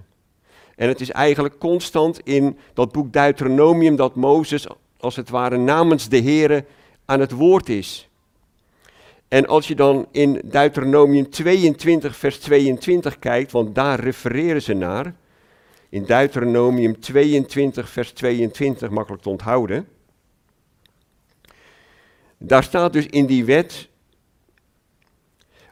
En 0.75 0.87
het 0.87 1.01
is 1.01 1.11
eigenlijk 1.11 1.57
constant 1.57 2.19
in 2.19 2.57
dat 2.73 2.91
boek 2.91 3.13
Deuteronomium 3.13 3.95
dat 3.95 4.15
Mozes 4.15 4.67
als 4.99 5.15
het 5.15 5.29
ware 5.29 5.57
namens 5.57 6.09
de 6.09 6.21
Here 6.21 6.65
aan 7.05 7.19
het 7.19 7.31
woord 7.31 7.69
is. 7.69 8.09
En 9.27 9.47
als 9.47 9.67
je 9.67 9.75
dan 9.75 10.07
in 10.11 10.41
Deuteronomium 10.45 11.29
22 11.29 12.15
vers 12.15 12.39
22 12.39 13.19
kijkt, 13.19 13.51
want 13.51 13.75
daar 13.75 13.99
refereren 13.99 14.61
ze 14.61 14.73
naar, 14.73 15.15
in 15.89 16.03
Deuteronomium 16.03 16.99
22 16.99 17.89
vers 17.89 18.11
22 18.11 18.89
makkelijk 18.89 19.23
te 19.23 19.29
onthouden, 19.29 19.87
daar 22.37 22.63
staat 22.63 22.93
dus 22.93 23.05
in 23.05 23.25
die 23.25 23.45
wet 23.45 23.89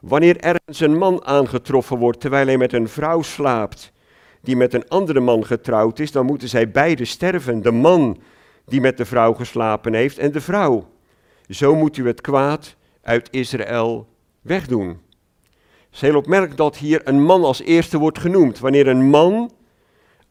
Wanneer 0.03 0.38
ergens 0.38 0.79
een 0.79 0.98
man 0.98 1.25
aangetroffen 1.25 1.98
wordt 1.98 2.19
terwijl 2.19 2.45
hij 2.45 2.57
met 2.57 2.74
een 2.74 2.89
vrouw 2.89 3.22
slaapt, 3.22 3.91
die 4.43 4.55
met 4.55 4.73
een 4.73 4.88
andere 4.88 5.19
man 5.19 5.45
getrouwd 5.45 6.00
is, 6.00 6.12
dan 6.12 6.25
moeten 6.25 6.50
zij 6.50 6.71
beide 6.71 7.05
sterven. 7.05 7.62
De 7.62 7.71
man 7.71 8.21
die 8.65 8.81
met 8.81 8.97
de 8.97 9.05
vrouw 9.05 9.33
geslapen 9.33 9.93
heeft 9.93 10.17
en 10.17 10.31
de 10.31 10.41
vrouw. 10.41 10.88
Zo 11.50 11.75
moet 11.75 11.97
u 11.97 12.07
het 12.07 12.21
kwaad 12.21 12.75
uit 13.01 13.27
Israël 13.31 14.07
wegdoen. 14.41 14.88
Het 14.88 14.97
is 15.91 16.01
heel 16.01 16.15
opmerkelijk 16.15 16.57
dat 16.57 16.77
hier 16.77 17.01
een 17.03 17.23
man 17.23 17.43
als 17.43 17.62
eerste 17.62 17.97
wordt 17.97 18.19
genoemd. 18.19 18.59
Wanneer 18.59 18.88
een 18.88 19.09
man 19.09 19.51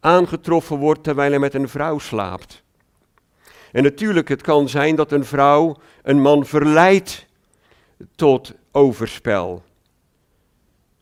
aangetroffen 0.01 0.77
wordt 0.77 1.03
terwijl 1.03 1.31
hij 1.31 1.39
met 1.39 1.55
een 1.55 1.69
vrouw 1.69 1.99
slaapt. 1.99 2.63
En 3.73 3.83
natuurlijk, 3.83 4.29
het 4.29 4.43
kan 4.43 4.69
zijn 4.69 4.97
dat 4.97 5.13
een 5.13 5.25
vrouw 5.25 5.77
een 6.03 6.21
man 6.21 6.47
verleidt 6.47 7.27
tot 8.15 8.55
overspel. 8.73 9.63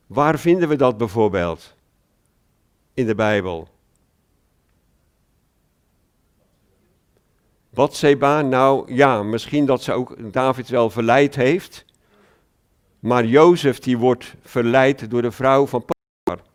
Waar 0.06 0.38
vinden 0.38 0.68
we 0.68 0.76
dat 0.76 0.96
bijvoorbeeld? 0.96 1.78
In 3.00 3.06
de 3.06 3.14
Bijbel. 3.14 3.68
Batseba, 7.70 8.42
nou 8.42 8.94
ja, 8.94 9.22
misschien 9.22 9.66
dat 9.66 9.82
ze 9.82 9.92
ook 9.92 10.32
David 10.32 10.68
wel 10.68 10.90
verleid 10.90 11.34
heeft. 11.34 11.84
Maar 12.98 13.24
Jozef 13.24 13.78
die 13.78 13.98
wordt 13.98 14.34
verleid 14.42 15.10
door 15.10 15.22
de 15.22 15.30
vrouw 15.30 15.66
van 15.66 15.84
Potifar. 15.84 16.46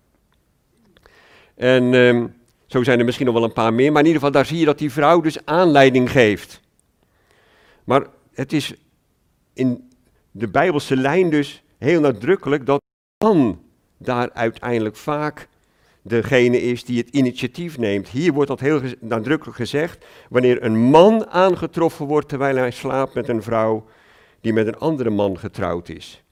En 1.56 1.94
ehm, 1.94 2.28
zo 2.66 2.84
zijn 2.84 3.00
er 3.00 3.06
misschien 3.06 3.26
nog 3.26 3.36
wel 3.36 3.44
een 3.44 3.54
paar 3.54 3.74
meer, 3.74 3.92
maar 3.92 4.02
in 4.02 4.08
ieder 4.08 4.22
geval 4.22 4.36
daar 4.36 4.46
zie 4.46 4.60
je 4.60 4.66
dat 4.66 4.78
die 4.78 4.92
vrouw 4.92 5.22
dus 5.22 5.46
aanleiding 5.46 6.12
geeft. 6.12 6.62
Maar 7.84 8.08
het 8.34 8.54
is 8.54 8.74
in 9.54 9.92
de 10.32 10.48
Bijbelse 10.48 10.96
lijn 10.98 11.30
dus 11.30 11.64
heel 11.78 12.00
nadrukkelijk 12.02 12.66
dat 12.66 12.82
man 13.24 13.62
daar 13.98 14.32
uiteindelijk 14.32 14.96
vaak 14.96 15.48
degene 16.08 16.62
is 16.62 16.84
die 16.84 16.98
het 16.98 17.10
initiatief 17.10 17.78
neemt. 17.78 18.08
Hier 18.08 18.34
wordt 18.34 18.50
dat 18.50 18.60
heel 18.60 18.82
nadrukkelijk 19.00 19.58
gezegd, 19.58 20.06
wanneer 20.30 20.64
een 20.64 20.78
man 20.78 21.28
aangetroffen 21.28 22.06
wordt 22.06 22.30
terwijl 22.30 22.56
hij 22.56 22.72
slaapt 22.72 23.14
met 23.14 23.28
een 23.30 23.44
vrouw 23.44 23.86
die 24.42 24.54
met 24.54 24.68
een 24.68 24.78
andere 24.78 25.10
man 25.10 25.40
getrouwd 25.40 25.90
is. 25.90 26.24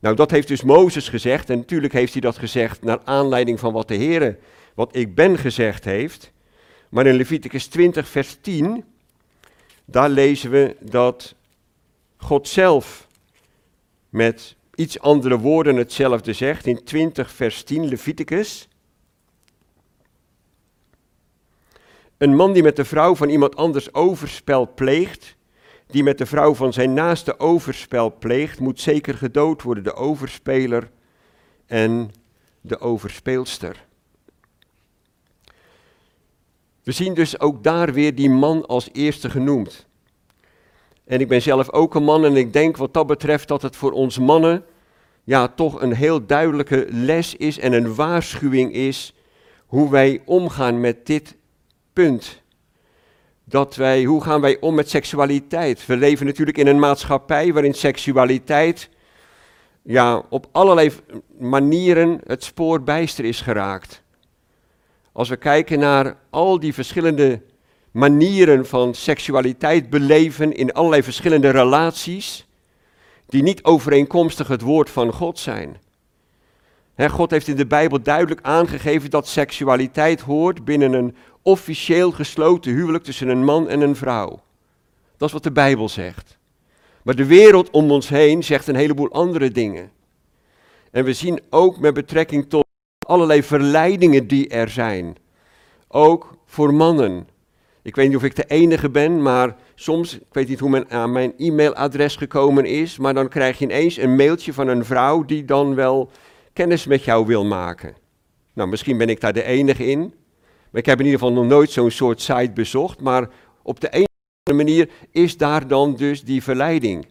Nou, 0.00 0.16
dat 0.16 0.30
heeft 0.30 0.48
dus 0.48 0.62
Mozes 0.62 1.08
gezegd 1.08 1.50
en 1.50 1.58
natuurlijk 1.58 1.92
heeft 1.92 2.12
hij 2.12 2.20
dat 2.20 2.38
gezegd 2.38 2.82
naar 2.82 2.98
aanleiding 3.04 3.60
van 3.60 3.72
wat 3.72 3.88
de 3.88 3.94
Heer, 3.94 4.38
wat 4.74 4.96
ik 4.96 5.14
ben 5.14 5.38
gezegd 5.38 5.84
heeft. 5.84 6.32
Maar 6.88 7.06
in 7.06 7.14
Leviticus 7.14 7.66
20, 7.66 8.08
vers 8.08 8.36
10, 8.40 8.84
daar 9.84 10.10
lezen 10.10 10.50
we 10.50 10.76
dat 10.80 11.34
God 12.16 12.48
zelf 12.48 13.08
met 14.08 14.54
iets 14.74 15.00
andere 15.00 15.38
woorden 15.38 15.76
hetzelfde 15.76 16.32
zegt. 16.32 16.66
In 16.66 16.84
20, 16.84 17.30
vers 17.30 17.62
10, 17.62 17.88
Leviticus. 17.88 18.68
Een 22.24 22.36
man 22.36 22.52
die 22.52 22.62
met 22.62 22.76
de 22.76 22.84
vrouw 22.84 23.14
van 23.14 23.28
iemand 23.28 23.56
anders 23.56 23.94
overspel 23.94 24.72
pleegt, 24.74 25.36
die 25.86 26.02
met 26.02 26.18
de 26.18 26.26
vrouw 26.26 26.54
van 26.54 26.72
zijn 26.72 26.92
naaste 26.92 27.38
overspel 27.38 28.16
pleegt, 28.18 28.60
moet 28.60 28.80
zeker 28.80 29.14
gedood 29.14 29.62
worden, 29.62 29.84
de 29.84 29.94
overspeler 29.94 30.90
en 31.66 32.10
de 32.60 32.80
overspeelster. 32.80 33.86
We 36.82 36.92
zien 36.92 37.14
dus 37.14 37.40
ook 37.40 37.64
daar 37.64 37.92
weer 37.92 38.14
die 38.14 38.30
man 38.30 38.66
als 38.66 38.88
eerste 38.92 39.30
genoemd. 39.30 39.86
En 41.04 41.20
ik 41.20 41.28
ben 41.28 41.42
zelf 41.42 41.70
ook 41.70 41.94
een 41.94 42.04
man 42.04 42.24
en 42.24 42.36
ik 42.36 42.52
denk 42.52 42.76
wat 42.76 42.94
dat 42.94 43.06
betreft 43.06 43.48
dat 43.48 43.62
het 43.62 43.76
voor 43.76 43.92
ons 43.92 44.18
mannen 44.18 44.64
ja, 45.24 45.48
toch 45.48 45.82
een 45.82 45.94
heel 45.94 46.26
duidelijke 46.26 46.86
les 46.90 47.36
is 47.36 47.58
en 47.58 47.72
een 47.72 47.94
waarschuwing 47.94 48.72
is 48.72 49.14
hoe 49.66 49.90
wij 49.90 50.22
omgaan 50.24 50.80
met 50.80 51.06
dit 51.06 51.36
punt. 51.94 52.42
Dat 53.44 53.76
wij, 53.76 54.04
hoe 54.04 54.22
gaan 54.22 54.40
wij 54.40 54.60
om 54.60 54.74
met 54.74 54.90
seksualiteit? 54.90 55.86
We 55.86 55.96
leven 55.96 56.26
natuurlijk 56.26 56.58
in 56.58 56.66
een 56.66 56.78
maatschappij 56.78 57.52
waarin 57.52 57.74
seksualiteit 57.74 58.88
ja, 59.82 60.22
op 60.28 60.46
allerlei 60.52 60.92
manieren 61.38 62.20
het 62.26 62.44
spoor 62.44 62.82
bijster 62.82 63.24
is 63.24 63.40
geraakt. 63.40 64.02
Als 65.12 65.28
we 65.28 65.36
kijken 65.36 65.78
naar 65.78 66.16
al 66.30 66.60
die 66.60 66.74
verschillende 66.74 67.40
manieren 67.90 68.66
van 68.66 68.94
seksualiteit 68.94 69.90
beleven 69.90 70.52
in 70.52 70.72
allerlei 70.72 71.02
verschillende 71.02 71.50
relaties, 71.50 72.46
die 73.26 73.42
niet 73.42 73.64
overeenkomstig 73.64 74.48
het 74.48 74.60
woord 74.60 74.90
van 74.90 75.12
God 75.12 75.38
zijn. 75.38 75.76
God 76.96 77.30
heeft 77.30 77.48
in 77.48 77.56
de 77.56 77.66
Bijbel 77.66 78.02
duidelijk 78.02 78.40
aangegeven 78.42 79.10
dat 79.10 79.28
seksualiteit 79.28 80.20
hoort 80.20 80.64
binnen 80.64 80.92
een 80.92 81.16
officieel 81.44 82.10
gesloten 82.10 82.72
huwelijk 82.72 83.04
tussen 83.04 83.28
een 83.28 83.44
man 83.44 83.68
en 83.68 83.80
een 83.80 83.96
vrouw. 83.96 84.40
Dat 85.16 85.28
is 85.28 85.34
wat 85.34 85.42
de 85.42 85.52
Bijbel 85.52 85.88
zegt. 85.88 86.38
Maar 87.02 87.14
de 87.14 87.26
wereld 87.26 87.70
om 87.70 87.90
ons 87.90 88.08
heen 88.08 88.44
zegt 88.44 88.68
een 88.68 88.74
heleboel 88.74 89.12
andere 89.12 89.50
dingen. 89.50 89.90
En 90.90 91.04
we 91.04 91.12
zien 91.12 91.40
ook 91.50 91.78
met 91.78 91.94
betrekking 91.94 92.48
tot 92.48 92.64
allerlei 93.06 93.42
verleidingen 93.42 94.26
die 94.26 94.48
er 94.48 94.68
zijn. 94.68 95.16
Ook 95.88 96.36
voor 96.46 96.74
mannen. 96.74 97.28
Ik 97.82 97.96
weet 97.96 98.08
niet 98.08 98.16
of 98.16 98.22
ik 98.24 98.36
de 98.36 98.46
enige 98.46 98.90
ben, 98.90 99.22
maar 99.22 99.56
soms, 99.74 100.14
ik 100.14 100.32
weet 100.34 100.48
niet 100.48 100.60
hoe 100.60 100.70
men 100.70 100.90
aan 100.90 101.12
mijn 101.12 101.34
e-mailadres 101.36 102.16
gekomen 102.16 102.64
is, 102.64 102.98
maar 102.98 103.14
dan 103.14 103.28
krijg 103.28 103.58
je 103.58 103.64
ineens 103.64 103.96
een 103.96 104.16
mailtje 104.16 104.52
van 104.52 104.68
een 104.68 104.84
vrouw 104.84 105.24
die 105.24 105.44
dan 105.44 105.74
wel 105.74 106.10
kennis 106.52 106.86
met 106.86 107.04
jou 107.04 107.26
wil 107.26 107.44
maken. 107.44 107.94
Nou, 108.52 108.68
misschien 108.68 108.98
ben 108.98 109.08
ik 109.08 109.20
daar 109.20 109.32
de 109.32 109.42
enige 109.42 109.86
in, 109.86 110.14
ik 110.74 110.86
heb 110.86 110.98
in 110.98 111.04
ieder 111.04 111.20
geval 111.20 111.34
nog 111.34 111.46
nooit 111.46 111.70
zo'n 111.70 111.90
soort 111.90 112.20
site 112.20 112.50
bezocht, 112.54 113.00
maar 113.00 113.28
op 113.62 113.80
de 113.80 113.88
een 113.90 114.02
of 114.02 114.08
andere 114.42 114.64
manier 114.64 114.90
is 115.10 115.36
daar 115.36 115.68
dan 115.68 115.96
dus 115.96 116.24
die 116.24 116.42
verleiding. 116.42 117.06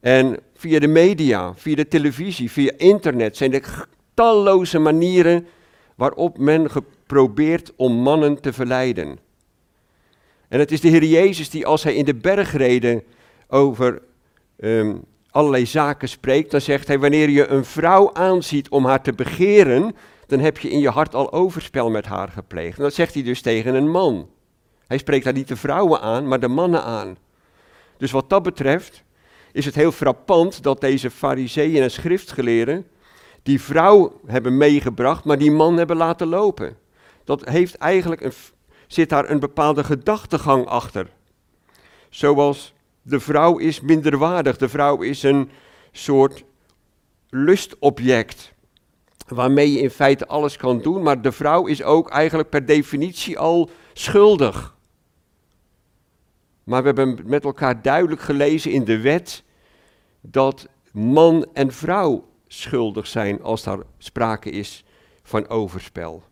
En 0.00 0.38
via 0.54 0.78
de 0.78 0.86
media, 0.86 1.54
via 1.54 1.74
de 1.74 1.88
televisie, 1.88 2.50
via 2.50 2.72
internet 2.76 3.36
zijn 3.36 3.54
er 3.54 3.86
talloze 4.14 4.78
manieren 4.78 5.46
waarop 5.94 6.38
men 6.38 6.70
geprobeerd 6.70 7.72
om 7.76 7.92
mannen 7.92 8.40
te 8.40 8.52
verleiden. 8.52 9.18
En 10.48 10.58
het 10.58 10.72
is 10.72 10.80
de 10.80 10.88
Heer 10.88 11.04
Jezus 11.04 11.50
die 11.50 11.66
als 11.66 11.82
hij 11.82 11.94
in 11.94 12.04
de 12.04 12.14
bergreden 12.14 13.02
over 13.48 14.02
ehm, 14.56 14.96
allerlei 15.30 15.66
zaken 15.66 16.08
spreekt, 16.08 16.50
dan 16.50 16.60
zegt 16.60 16.86
hij, 16.86 16.98
wanneer 16.98 17.28
je 17.28 17.46
een 17.46 17.64
vrouw 17.64 18.12
aanziet 18.12 18.68
om 18.68 18.84
haar 18.84 19.02
te 19.02 19.12
begeren, 19.12 19.94
dan 20.28 20.38
heb 20.38 20.58
je 20.58 20.70
in 20.70 20.78
je 20.78 20.90
hart 20.90 21.14
al 21.14 21.32
overspel 21.32 21.90
met 21.90 22.06
haar 22.06 22.28
gepleegd. 22.28 22.76
En 22.76 22.82
dat 22.82 22.94
zegt 22.94 23.14
hij 23.14 23.22
dus 23.22 23.40
tegen 23.40 23.74
een 23.74 23.90
man. 23.90 24.28
Hij 24.86 24.98
spreekt 24.98 25.24
daar 25.24 25.32
niet 25.32 25.48
de 25.48 25.56
vrouwen 25.56 26.00
aan, 26.00 26.28
maar 26.28 26.40
de 26.40 26.48
mannen 26.48 26.82
aan. 26.82 27.16
Dus 27.96 28.10
wat 28.10 28.30
dat 28.30 28.42
betreft 28.42 29.02
is 29.52 29.64
het 29.64 29.74
heel 29.74 29.92
frappant 29.92 30.62
dat 30.62 30.80
deze 30.80 31.10
fariseeën 31.10 31.82
en 31.82 31.90
schriftgeleerden 31.90 32.86
die 33.42 33.60
vrouw 33.60 34.20
hebben 34.26 34.56
meegebracht, 34.56 35.24
maar 35.24 35.38
die 35.38 35.50
man 35.50 35.76
hebben 35.76 35.96
laten 35.96 36.26
lopen. 36.26 36.76
Dat 37.24 37.48
heeft 37.48 37.74
eigenlijk 37.74 38.20
een, 38.20 38.32
zit 38.86 39.08
daar 39.08 39.30
een 39.30 39.40
bepaalde 39.40 39.84
gedachtegang 39.84 40.66
achter. 40.66 41.06
Zoals 42.08 42.74
de 43.02 43.20
vrouw 43.20 43.58
is 43.58 43.80
minderwaardig, 43.80 44.56
de 44.56 44.68
vrouw 44.68 45.02
is 45.02 45.22
een 45.22 45.50
soort 45.92 46.44
lustobject 47.30 48.52
waarmee 49.30 49.72
je 49.72 49.80
in 49.80 49.90
feite 49.90 50.26
alles 50.26 50.56
kan 50.56 50.80
doen, 50.80 51.02
maar 51.02 51.22
de 51.22 51.32
vrouw 51.32 51.66
is 51.66 51.82
ook 51.82 52.10
eigenlijk 52.10 52.48
per 52.48 52.66
definitie 52.66 53.38
al 53.38 53.70
schuldig. 53.92 54.76
Maar 56.64 56.80
we 56.80 56.86
hebben 56.86 57.18
met 57.24 57.44
elkaar 57.44 57.82
duidelijk 57.82 58.20
gelezen 58.20 58.72
in 58.72 58.84
de 58.84 59.00
wet 59.00 59.42
dat 60.20 60.66
man 60.92 61.46
en 61.52 61.72
vrouw 61.72 62.28
schuldig 62.46 63.06
zijn 63.06 63.42
als 63.42 63.62
daar 63.62 63.78
sprake 63.98 64.50
is 64.50 64.84
van 65.22 65.48
overspel. 65.48 66.22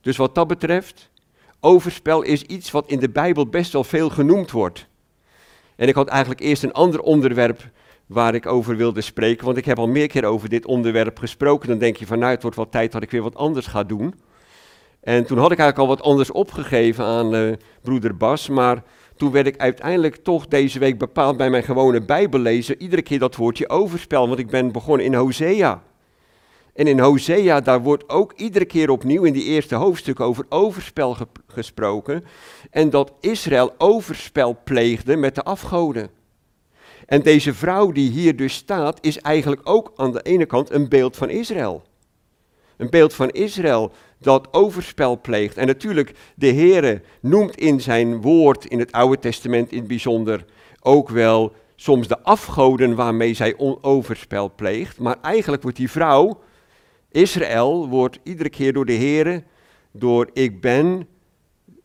Dus 0.00 0.16
wat 0.16 0.34
dat 0.34 0.46
betreft, 0.46 1.10
overspel 1.60 2.22
is 2.22 2.42
iets 2.42 2.70
wat 2.70 2.86
in 2.86 2.98
de 2.98 3.10
Bijbel 3.10 3.46
best 3.46 3.72
wel 3.72 3.84
veel 3.84 4.10
genoemd 4.10 4.50
wordt. 4.50 4.86
En 5.76 5.88
ik 5.88 5.94
had 5.94 6.08
eigenlijk 6.08 6.40
eerst 6.40 6.62
een 6.62 6.72
ander 6.72 7.00
onderwerp 7.00 7.70
waar 8.06 8.34
ik 8.34 8.46
over 8.46 8.76
wilde 8.76 9.00
spreken, 9.00 9.44
want 9.44 9.56
ik 9.56 9.64
heb 9.64 9.78
al 9.78 9.88
meer 9.88 10.06
keer 10.06 10.24
over 10.24 10.48
dit 10.48 10.66
onderwerp 10.66 11.18
gesproken. 11.18 11.68
Dan 11.68 11.78
denk 11.78 11.96
je 11.96 12.06
van 12.06 12.18
nou, 12.18 12.32
het 12.32 12.42
wordt 12.42 12.56
wat 12.56 12.72
tijd 12.72 12.92
dat 12.92 13.02
ik 13.02 13.10
weer 13.10 13.22
wat 13.22 13.36
anders 13.36 13.66
ga 13.66 13.82
doen. 13.82 14.14
En 15.00 15.26
toen 15.26 15.38
had 15.38 15.52
ik 15.52 15.58
eigenlijk 15.58 15.90
al 15.90 15.96
wat 15.96 16.06
anders 16.06 16.30
opgegeven 16.30 17.04
aan 17.04 17.34
uh, 17.34 17.52
broeder 17.82 18.16
Bas, 18.16 18.48
maar 18.48 18.82
toen 19.16 19.32
werd 19.32 19.46
ik 19.46 19.56
uiteindelijk 19.56 20.16
toch 20.16 20.46
deze 20.46 20.78
week 20.78 20.98
bepaald 20.98 21.36
bij 21.36 21.50
mijn 21.50 21.62
gewone 21.62 22.02
Bijbellezen 22.04 22.82
iedere 22.82 23.02
keer 23.02 23.18
dat 23.18 23.36
woordje 23.36 23.68
overspel, 23.68 24.28
want 24.28 24.38
ik 24.38 24.50
ben 24.50 24.72
begonnen 24.72 25.06
in 25.06 25.14
Hosea. 25.14 25.82
En 26.74 26.86
in 26.86 26.98
Hosea, 26.98 27.60
daar 27.60 27.82
wordt 27.82 28.08
ook 28.08 28.32
iedere 28.36 28.64
keer 28.64 28.90
opnieuw 28.90 29.24
in 29.24 29.32
die 29.32 29.44
eerste 29.44 29.74
hoofdstuk 29.74 30.20
over 30.20 30.46
overspel 30.48 31.16
gesproken. 31.46 32.24
En 32.70 32.90
dat 32.90 33.12
Israël 33.20 33.74
overspel 33.78 34.58
pleegde 34.64 35.16
met 35.16 35.34
de 35.34 35.42
afgoden. 35.42 36.10
En 37.06 37.22
deze 37.22 37.54
vrouw 37.54 37.92
die 37.92 38.10
hier 38.10 38.36
dus 38.36 38.54
staat, 38.54 38.98
is 39.00 39.18
eigenlijk 39.18 39.60
ook 39.64 39.92
aan 39.96 40.12
de 40.12 40.22
ene 40.22 40.46
kant 40.46 40.70
een 40.70 40.88
beeld 40.88 41.16
van 41.16 41.30
Israël. 41.30 41.82
Een 42.76 42.90
beeld 42.90 43.14
van 43.14 43.30
Israël 43.30 43.92
dat 44.18 44.48
overspel 44.50 45.20
pleegt. 45.20 45.56
En 45.56 45.66
natuurlijk, 45.66 46.14
de 46.34 46.52
Heere 46.52 47.02
noemt 47.20 47.56
in 47.56 47.80
zijn 47.80 48.20
woord, 48.20 48.64
in 48.64 48.78
het 48.78 48.92
Oude 48.92 49.18
Testament 49.18 49.72
in 49.72 49.78
het 49.78 49.86
bijzonder, 49.86 50.44
ook 50.80 51.08
wel 51.08 51.52
soms 51.76 52.08
de 52.08 52.22
afgoden 52.22 52.94
waarmee 52.94 53.34
zij 53.34 53.54
overspel 53.80 54.52
pleegt. 54.54 54.98
Maar 54.98 55.16
eigenlijk 55.22 55.62
wordt 55.62 55.76
die 55.76 55.90
vrouw, 55.90 56.40
Israël, 57.10 57.88
wordt 57.88 58.18
iedere 58.22 58.50
keer 58.50 58.72
door 58.72 58.86
de 58.86 58.94
Heere, 58.96 59.42
door 59.92 60.30
ik 60.32 60.60
ben, 60.60 61.08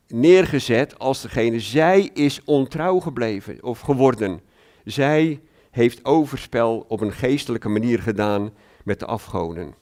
neergezet 0.07 0.99
als 0.99 1.21
degene, 1.21 1.59
zij 1.59 2.09
is 2.13 2.41
ontrouw 2.45 2.99
gebleven 2.99 3.63
of 3.63 3.79
geworden. 3.79 4.41
Zij 4.87 5.41
heeft 5.71 6.05
overspel 6.05 6.85
op 6.87 7.01
een 7.01 7.11
geestelijke 7.11 7.69
manier 7.69 8.01
gedaan 8.01 8.53
met 8.83 8.99
de 8.99 9.05
afgoden. 9.05 9.75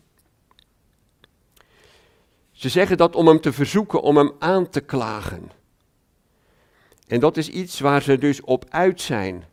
Ze 2.51 2.69
zeggen 2.69 2.97
dat 2.97 3.15
om 3.15 3.27
hem 3.27 3.41
te 3.41 3.53
verzoeken, 3.53 4.01
om 4.01 4.17
hem 4.17 4.31
aan 4.39 4.69
te 4.69 4.81
klagen. 4.81 5.51
En 7.07 7.19
dat 7.19 7.37
is 7.37 7.49
iets 7.49 7.79
waar 7.79 8.01
ze 8.01 8.17
dus 8.17 8.41
op 8.41 8.65
uit 8.69 9.01
zijn. 9.01 9.43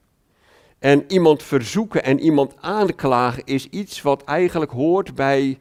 En 0.79 1.13
iemand 1.13 1.43
verzoeken 1.43 2.05
en 2.05 2.21
iemand 2.21 2.55
aanklagen 2.61 3.45
is 3.45 3.67
iets 3.67 4.03
wat 4.03 4.25
eigenlijk 4.25 4.71
hoort 4.71 5.15
bij 5.15 5.59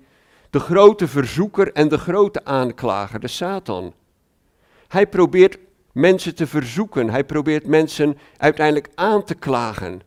de 0.50 0.60
grote 0.60 1.07
verzoeker 1.07 1.71
en 1.71 1.88
de 1.88 1.98
grote 1.98 2.45
aanklager, 2.45 3.19
de 3.19 3.27
Satan. 3.27 3.93
Hij 4.88 5.07
probeert 5.07 5.57
mensen 5.93 6.36
te 6.36 6.48
verzoeken, 6.48 7.10
hij 7.10 7.24
probeert 7.24 7.65
mensen 7.67 8.17
uiteindelijk 8.38 8.89
aan 8.95 9.24
te 9.24 9.36
klagen. 9.36 10.01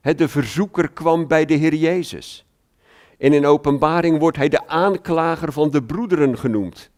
De 0.00 0.28
verzoeker 0.28 0.90
kwam 0.90 1.26
bij 1.26 1.44
de 1.44 1.54
Heer 1.54 1.74
Jezus. 1.74 2.44
En 3.18 3.32
in 3.32 3.46
openbaring 3.46 4.18
wordt 4.18 4.36
hij 4.36 4.48
de 4.48 4.68
aanklager 4.68 5.52
van 5.52 5.70
de 5.70 5.82
broederen 5.82 6.38
genoemd. 6.38 6.90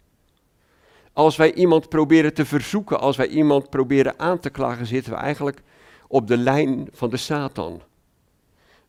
Als 1.13 1.37
wij 1.37 1.53
iemand 1.53 1.89
proberen 1.89 2.35
te 2.35 2.45
verzoeken, 2.45 3.01
als 3.01 3.17
wij 3.17 3.27
iemand 3.27 3.71
proberen 3.71 4.19
aan 4.19 4.39
te 4.39 4.51
klagen, 4.51 4.87
zitten 4.87 5.13
we 5.13 5.19
eigenlijk 5.19 5.63
op 6.09 6.27
de 6.27 6.37
lijn 6.37 6.89
van 6.93 7.11
de 7.11 7.17
Satan. 7.17 7.83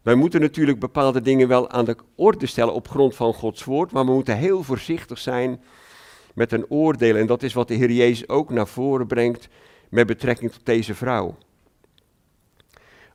Wij 0.01 0.15
moeten 0.15 0.41
natuurlijk 0.41 0.79
bepaalde 0.79 1.21
dingen 1.21 1.47
wel 1.47 1.69
aan 1.69 1.85
de 1.85 1.95
orde 2.15 2.45
stellen 2.45 2.73
op 2.73 2.87
grond 2.87 3.15
van 3.15 3.33
Gods 3.33 3.63
woord, 3.63 3.91
maar 3.91 4.05
we 4.05 4.11
moeten 4.11 4.37
heel 4.37 4.63
voorzichtig 4.63 5.17
zijn 5.17 5.61
met 6.35 6.51
een 6.51 6.69
oordeel. 6.69 7.15
En 7.15 7.27
dat 7.27 7.43
is 7.43 7.53
wat 7.53 7.67
de 7.67 7.73
Heer 7.73 7.91
Jezus 7.91 8.29
ook 8.29 8.49
naar 8.49 8.67
voren 8.67 9.07
brengt 9.07 9.47
met 9.89 10.07
betrekking 10.07 10.51
tot 10.51 10.65
deze 10.65 10.95
vrouw. 10.95 11.37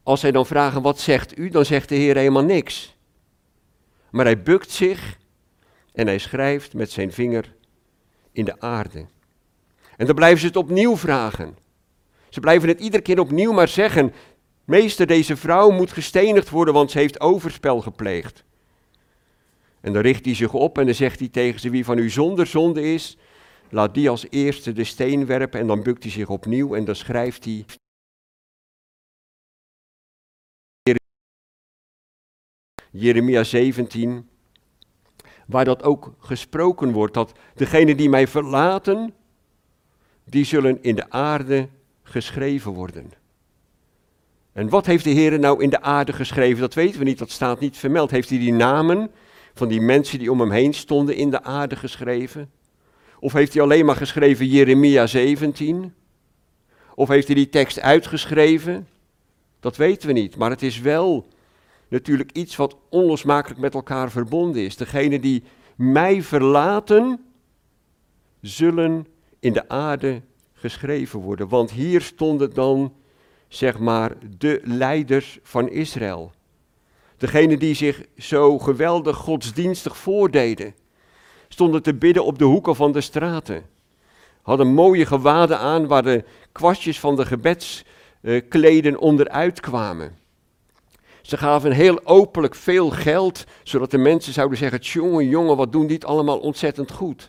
Als 0.02 0.20
zij 0.20 0.30
dan 0.30 0.46
vragen, 0.46 0.82
wat 0.82 1.00
zegt 1.00 1.38
u? 1.38 1.48
Dan 1.48 1.64
zegt 1.64 1.88
de 1.88 1.94
Heer 1.94 2.16
helemaal 2.16 2.44
niks. 2.44 2.96
Maar 4.10 4.24
hij 4.24 4.42
bukt 4.42 4.70
zich 4.70 5.18
en 5.92 6.06
hij 6.06 6.18
schrijft 6.18 6.74
met 6.74 6.90
zijn 6.90 7.12
vinger 7.12 7.54
in 8.32 8.44
de 8.44 8.60
aarde. 8.60 9.06
En 9.96 10.06
dan 10.06 10.14
blijven 10.14 10.40
ze 10.40 10.46
het 10.46 10.56
opnieuw 10.56 10.96
vragen. 10.96 11.56
Ze 12.28 12.40
blijven 12.40 12.68
het 12.68 12.80
iedere 12.80 13.02
keer 13.02 13.20
opnieuw 13.20 13.52
maar 13.52 13.68
zeggen. 13.68 14.12
Meester, 14.64 15.06
deze 15.06 15.36
vrouw 15.36 15.70
moet 15.70 15.92
gestenigd 15.92 16.50
worden, 16.50 16.74
want 16.74 16.90
ze 16.90 16.98
heeft 16.98 17.20
overspel 17.20 17.80
gepleegd. 17.80 18.44
En 19.80 19.92
dan 19.92 20.02
richt 20.02 20.24
hij 20.24 20.34
zich 20.34 20.52
op 20.52 20.78
en 20.78 20.84
dan 20.84 20.94
zegt 20.94 21.18
hij 21.18 21.28
tegen 21.28 21.60
ze, 21.60 21.70
wie 21.70 21.84
van 21.84 21.98
u 21.98 22.10
zonder 22.10 22.46
zonde 22.46 22.92
is, 22.92 23.16
laat 23.68 23.94
die 23.94 24.10
als 24.10 24.26
eerste 24.30 24.72
de 24.72 24.84
steen 24.84 25.26
werpen. 25.26 25.60
En 25.60 25.66
dan 25.66 25.82
bukt 25.82 26.02
hij 26.02 26.12
zich 26.12 26.28
opnieuw 26.28 26.74
en 26.74 26.84
dan 26.84 26.94
schrijft 26.94 27.44
hij 27.44 27.64
Jeremia 32.90 33.44
17, 33.44 34.28
waar 35.46 35.64
dat 35.64 35.82
ook 35.82 36.14
gesproken 36.18 36.92
wordt, 36.92 37.14
dat 37.14 37.32
degenen 37.54 37.96
die 37.96 38.08
mij 38.08 38.28
verlaten, 38.28 39.14
die 40.24 40.44
zullen 40.44 40.82
in 40.82 40.94
de 40.94 41.10
aarde 41.10 41.68
geschreven 42.02 42.72
worden. 42.72 43.12
En 44.52 44.68
wat 44.68 44.86
heeft 44.86 45.04
de 45.04 45.10
Heer 45.10 45.38
nou 45.38 45.62
in 45.62 45.70
de 45.70 45.80
aarde 45.80 46.12
geschreven? 46.12 46.60
Dat 46.60 46.74
weten 46.74 46.98
we 46.98 47.04
niet, 47.04 47.18
dat 47.18 47.30
staat 47.30 47.60
niet 47.60 47.76
vermeld. 47.76 48.10
Heeft 48.10 48.28
hij 48.28 48.38
die 48.38 48.52
namen 48.52 49.10
van 49.54 49.68
die 49.68 49.80
mensen 49.80 50.18
die 50.18 50.32
om 50.32 50.40
hem 50.40 50.50
heen 50.50 50.74
stonden 50.74 51.16
in 51.16 51.30
de 51.30 51.42
aarde 51.42 51.76
geschreven? 51.76 52.50
Of 53.18 53.32
heeft 53.32 53.52
hij 53.52 53.62
alleen 53.62 53.84
maar 53.84 53.96
geschreven 53.96 54.46
Jeremia 54.46 55.06
17? 55.06 55.94
Of 56.94 57.08
heeft 57.08 57.26
hij 57.26 57.36
die 57.36 57.48
tekst 57.48 57.80
uitgeschreven? 57.80 58.88
Dat 59.60 59.76
weten 59.76 60.06
we 60.06 60.12
niet, 60.12 60.36
maar 60.36 60.50
het 60.50 60.62
is 60.62 60.80
wel 60.80 61.26
natuurlijk 61.88 62.32
iets 62.32 62.56
wat 62.56 62.76
onlosmakelijk 62.88 63.60
met 63.60 63.74
elkaar 63.74 64.10
verbonden 64.10 64.64
is. 64.64 64.76
Degene 64.76 65.20
die 65.20 65.42
mij 65.76 66.22
verlaten, 66.22 67.24
zullen 68.40 69.06
in 69.40 69.52
de 69.52 69.68
aarde 69.68 70.22
geschreven 70.52 71.20
worden. 71.20 71.48
Want 71.48 71.70
hier 71.70 72.00
stonden 72.00 72.54
dan, 72.54 72.94
zeg 73.48 73.78
maar, 73.78 74.16
de 74.38 74.60
leiders 74.64 75.38
van 75.42 75.68
Israël. 75.68 76.32
Degene 77.20 77.56
die 77.56 77.74
zich 77.74 78.02
zo 78.18 78.58
geweldig 78.58 79.16
godsdienstig 79.16 79.96
voordeden. 79.96 80.74
Stonden 81.48 81.82
te 81.82 81.94
bidden 81.94 82.24
op 82.24 82.38
de 82.38 82.44
hoeken 82.44 82.76
van 82.76 82.92
de 82.92 83.00
straten. 83.00 83.64
Hadden 84.42 84.66
mooie 84.66 85.06
gewaden 85.06 85.58
aan 85.58 85.86
waar 85.86 86.02
de 86.02 86.24
kwastjes 86.52 87.00
van 87.00 87.16
de 87.16 87.26
gebedskleden 87.26 88.98
onderuit 88.98 89.60
kwamen. 89.60 90.16
Ze 91.22 91.36
gaven 91.36 91.72
heel 91.72 92.06
openlijk 92.06 92.54
veel 92.54 92.90
geld, 92.90 93.44
zodat 93.62 93.90
de 93.90 93.98
mensen 93.98 94.32
zouden 94.32 94.58
zeggen, 94.58 94.80
jongen, 94.80 95.28
jongen, 95.28 95.56
wat 95.56 95.72
doen 95.72 95.86
dit 95.86 96.04
allemaal 96.04 96.38
ontzettend 96.38 96.90
goed. 96.90 97.28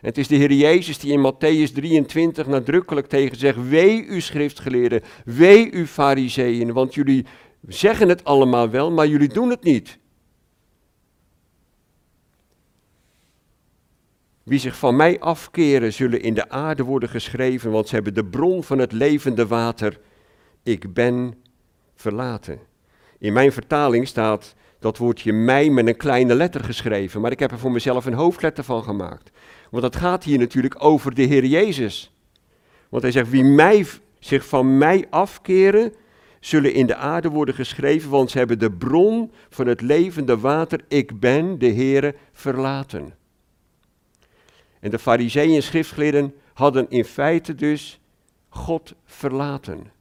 En 0.00 0.08
het 0.08 0.18
is 0.18 0.28
de 0.28 0.36
Heer 0.36 0.52
Jezus 0.52 0.98
die 0.98 1.12
in 1.12 1.32
Matthäus 1.32 1.72
23 1.72 2.46
nadrukkelijk 2.46 3.06
tegen 3.06 3.36
zegt, 3.36 3.68
wee 3.68 4.04
u 4.04 4.20
schriftgeleerden, 4.20 5.02
wee 5.24 5.70
u 5.70 5.86
fariseeën, 5.86 6.72
want 6.72 6.94
jullie 6.94 7.26
zeggen 7.68 8.08
het 8.08 8.24
allemaal 8.24 8.70
wel, 8.70 8.90
maar 8.90 9.06
jullie 9.06 9.28
doen 9.28 9.50
het 9.50 9.62
niet. 9.62 9.98
Wie 14.42 14.58
zich 14.58 14.76
van 14.76 14.96
mij 14.96 15.20
afkeren, 15.20 15.92
zullen 15.92 16.22
in 16.22 16.34
de 16.34 16.50
aarde 16.50 16.82
worden 16.82 17.08
geschreven, 17.08 17.70
want 17.70 17.88
ze 17.88 17.94
hebben 17.94 18.14
de 18.14 18.24
bron 18.24 18.64
van 18.64 18.78
het 18.78 18.92
levende 18.92 19.46
water, 19.46 20.00
ik 20.62 20.94
ben 20.94 21.34
verlaten. 21.94 22.58
In 23.18 23.32
mijn 23.32 23.52
vertaling 23.52 24.08
staat 24.08 24.54
dat 24.78 24.98
woordje 24.98 25.32
mij 25.32 25.70
met 25.70 25.86
een 25.86 25.96
kleine 25.96 26.34
letter 26.34 26.64
geschreven, 26.64 27.20
maar 27.20 27.30
ik 27.30 27.38
heb 27.38 27.50
er 27.50 27.58
voor 27.58 27.72
mezelf 27.72 28.06
een 28.06 28.12
hoofdletter 28.12 28.64
van 28.64 28.82
gemaakt. 28.82 29.30
Want 29.70 29.84
het 29.84 29.96
gaat 29.96 30.24
hier 30.24 30.38
natuurlijk 30.38 30.84
over 30.84 31.14
de 31.14 31.22
Heer 31.22 31.44
Jezus. 31.44 32.12
Want 32.88 33.02
hij 33.02 33.12
zegt, 33.12 33.30
wie 33.30 33.44
mij, 33.44 33.86
zich 34.18 34.46
van 34.46 34.78
mij 34.78 35.06
afkeren, 35.10 35.92
zullen 36.44 36.74
in 36.74 36.86
de 36.86 36.96
aarde 36.96 37.28
worden 37.28 37.54
geschreven, 37.54 38.10
want 38.10 38.30
ze 38.30 38.38
hebben 38.38 38.58
de 38.58 38.72
bron 38.72 39.32
van 39.48 39.66
het 39.66 39.80
levende 39.80 40.38
water, 40.38 40.84
ik 40.88 41.20
ben 41.20 41.58
de 41.58 41.72
Heere, 41.72 42.14
verlaten. 42.32 43.14
En 44.80 44.90
de 44.90 44.98
fariseeën 44.98 45.54
en 45.54 45.62
schriftgeleerden 45.62 46.34
hadden 46.52 46.90
in 46.90 47.04
feite 47.04 47.54
dus 47.54 48.00
God 48.48 48.94
verlaten. 49.04 49.92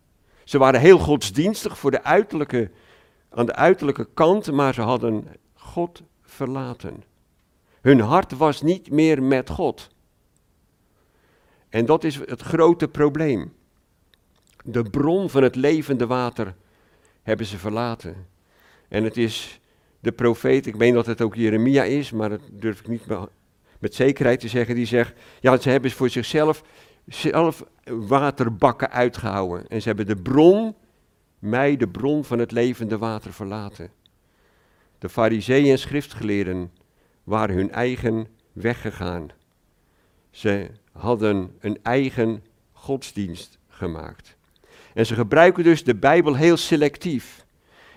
Ze 0.43 0.57
waren 0.57 0.79
heel 0.79 0.99
godsdienstig 0.99 1.77
voor 1.77 1.91
de 1.91 2.03
uiterlijke 2.03 2.71
aan 3.29 3.45
de 3.45 3.55
uiterlijke 3.55 4.07
kant, 4.13 4.51
maar 4.51 4.73
ze 4.73 4.81
hadden 4.81 5.27
God 5.53 6.01
verlaten. 6.21 7.03
Hun 7.81 7.99
hart 7.99 8.37
was 8.37 8.61
niet 8.61 8.91
meer 8.91 9.23
met 9.23 9.49
God. 9.49 9.89
En 11.69 11.85
dat 11.85 12.03
is 12.03 12.15
het 12.15 12.41
grote 12.41 12.87
probleem. 12.87 13.53
De 14.63 14.83
bron 14.83 15.29
van 15.29 15.43
het 15.43 15.55
levende 15.55 16.07
water 16.07 16.55
hebben 17.21 17.45
ze 17.45 17.57
verlaten. 17.57 18.27
En 18.87 19.03
het 19.03 19.17
is 19.17 19.59
de 19.99 20.11
profeet, 20.11 20.65
ik 20.65 20.77
meen 20.77 20.93
dat 20.93 21.05
het 21.05 21.21
ook 21.21 21.35
Jeremia 21.35 21.83
is, 21.83 22.11
maar 22.11 22.29
dat 22.29 22.41
durf 22.51 22.79
ik 22.79 22.87
niet 22.87 23.05
met 23.79 23.95
zekerheid 23.95 24.39
te 24.39 24.47
zeggen, 24.47 24.75
die 24.75 24.85
zegt, 24.85 25.13
ja, 25.39 25.57
ze 25.57 25.69
hebben 25.69 25.91
voor 25.91 26.09
zichzelf 26.09 26.63
zelf 27.05 27.65
waterbakken 27.83 28.91
uitgehouden. 28.91 29.67
En 29.67 29.81
ze 29.81 29.87
hebben 29.87 30.07
de 30.07 30.15
bron 30.15 30.75
mij 31.39 31.77
de 31.77 31.87
bron 31.87 32.23
van 32.23 32.39
het 32.39 32.51
levende 32.51 32.97
water 32.97 33.33
verlaten. 33.33 33.91
De 34.97 35.09
fariseeën 35.09 35.71
en 35.71 35.79
schriftgeleerden 35.79 36.71
waren 37.23 37.55
hun 37.55 37.71
eigen 37.71 38.27
weg 38.53 38.81
gegaan. 38.81 39.29
Ze 40.29 40.69
hadden 40.91 41.55
een 41.59 41.79
eigen 41.83 42.43
godsdienst 42.71 43.59
gemaakt. 43.67 44.37
En 44.93 45.05
ze 45.05 45.15
gebruiken 45.15 45.63
dus 45.63 45.83
de 45.83 45.95
Bijbel 45.95 46.35
heel 46.35 46.57
selectief. 46.57 47.45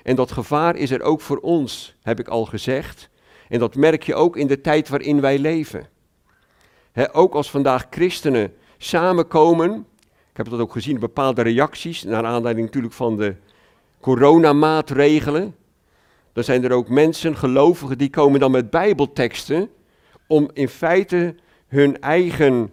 En 0.02 0.16
dat 0.16 0.32
gevaar 0.32 0.76
is 0.76 0.90
er 0.90 1.02
ook 1.02 1.20
voor 1.20 1.38
ons, 1.38 1.94
heb 2.02 2.20
ik 2.20 2.28
al 2.28 2.44
gezegd. 2.44 3.08
En 3.48 3.58
dat 3.58 3.74
merk 3.74 4.02
je 4.02 4.14
ook 4.14 4.36
in 4.36 4.46
de 4.46 4.60
tijd 4.60 4.88
waarin 4.88 5.20
wij 5.20 5.38
leven. 5.38 5.88
ook 7.12 7.34
als 7.34 7.50
vandaag 7.50 7.86
christenen 7.90 8.54
samenkomen 8.78 9.86
ik 10.34 10.40
heb 10.40 10.50
dat 10.50 10.60
ook 10.60 10.72
gezien, 10.72 10.98
bepaalde 10.98 11.42
reacties, 11.42 12.02
naar 12.02 12.24
aanleiding 12.24 12.66
natuurlijk 12.66 12.94
van 12.94 13.16
de 13.16 13.34
coronamaatregelen. 14.00 15.54
Dan 16.32 16.44
zijn 16.44 16.64
er 16.64 16.72
ook 16.72 16.88
mensen, 16.88 17.36
gelovigen, 17.36 17.98
die 17.98 18.10
komen 18.10 18.40
dan 18.40 18.50
met 18.50 18.70
bijbelteksten 18.70 19.70
om 20.26 20.50
in 20.52 20.68
feite 20.68 21.34
hun 21.68 22.00
eigen 22.00 22.72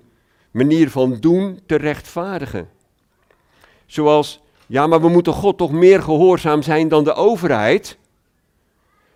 manier 0.52 0.90
van 0.90 1.18
doen 1.20 1.60
te 1.66 1.76
rechtvaardigen. 1.76 2.70
Zoals, 3.92 4.42
ja, 4.68 4.88
maar 4.88 5.02
we 5.02 5.10
moeten 5.10 5.34
God 5.34 5.58
toch 5.58 5.72
meer 5.72 6.02
gehoorzaam 6.02 6.62
zijn 6.62 6.88
dan 6.88 7.04
de 7.04 7.14
overheid. 7.14 7.98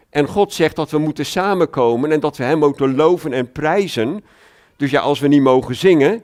En 0.09 0.27
God 0.27 0.53
zegt 0.53 0.75
dat 0.75 0.91
we 0.91 0.97
moeten 0.97 1.25
samenkomen 1.25 2.11
en 2.11 2.19
dat 2.19 2.38
we 2.38 2.43
Hem 2.43 2.59
moeten 2.59 2.95
loven 2.95 3.33
en 3.33 3.51
prijzen. 3.51 4.23
Dus 4.75 4.91
ja, 4.91 5.01
als 5.01 5.19
we 5.19 5.27
niet 5.27 5.41
mogen 5.41 5.75
zingen, 5.75 6.23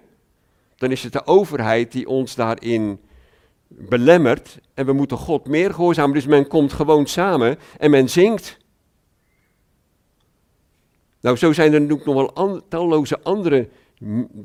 dan 0.76 0.92
is 0.92 1.04
het 1.04 1.14
de 1.14 1.26
overheid 1.26 1.92
die 1.92 2.08
ons 2.08 2.36
daarin 2.36 3.00
belemmert. 3.68 4.60
En 4.74 4.86
we 4.86 4.94
moeten 4.94 5.18
God 5.18 5.48
meer 5.48 5.74
gehoorzamen. 5.74 6.14
Dus 6.14 6.26
men 6.26 6.48
komt 6.48 6.74
gewoon 6.74 7.06
samen 7.08 7.60
en 7.78 7.92
men 7.92 8.10
zingt. 8.10 8.58
Nou, 11.22 11.38
zo 11.38 11.54
zijn 11.54 11.74
er 11.74 11.82
nog 11.82 12.04
wel 12.04 12.62
talloze 12.70 13.20
andere 13.24 13.70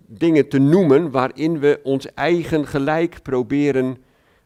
dingen 0.07 0.49
te 0.49 0.59
noemen 0.59 1.11
waarin 1.11 1.59
we 1.59 1.81
ons 1.83 2.15
eigen 2.15 2.67
gelijk 2.67 3.23
proberen 3.23 3.97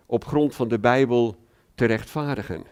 op 0.06 0.24
grond 0.24 0.54
van 0.54 0.68
de 0.68 0.78
Bijbel 0.78 1.36
te 1.74 1.84
rechtvaardigen. 1.84 2.64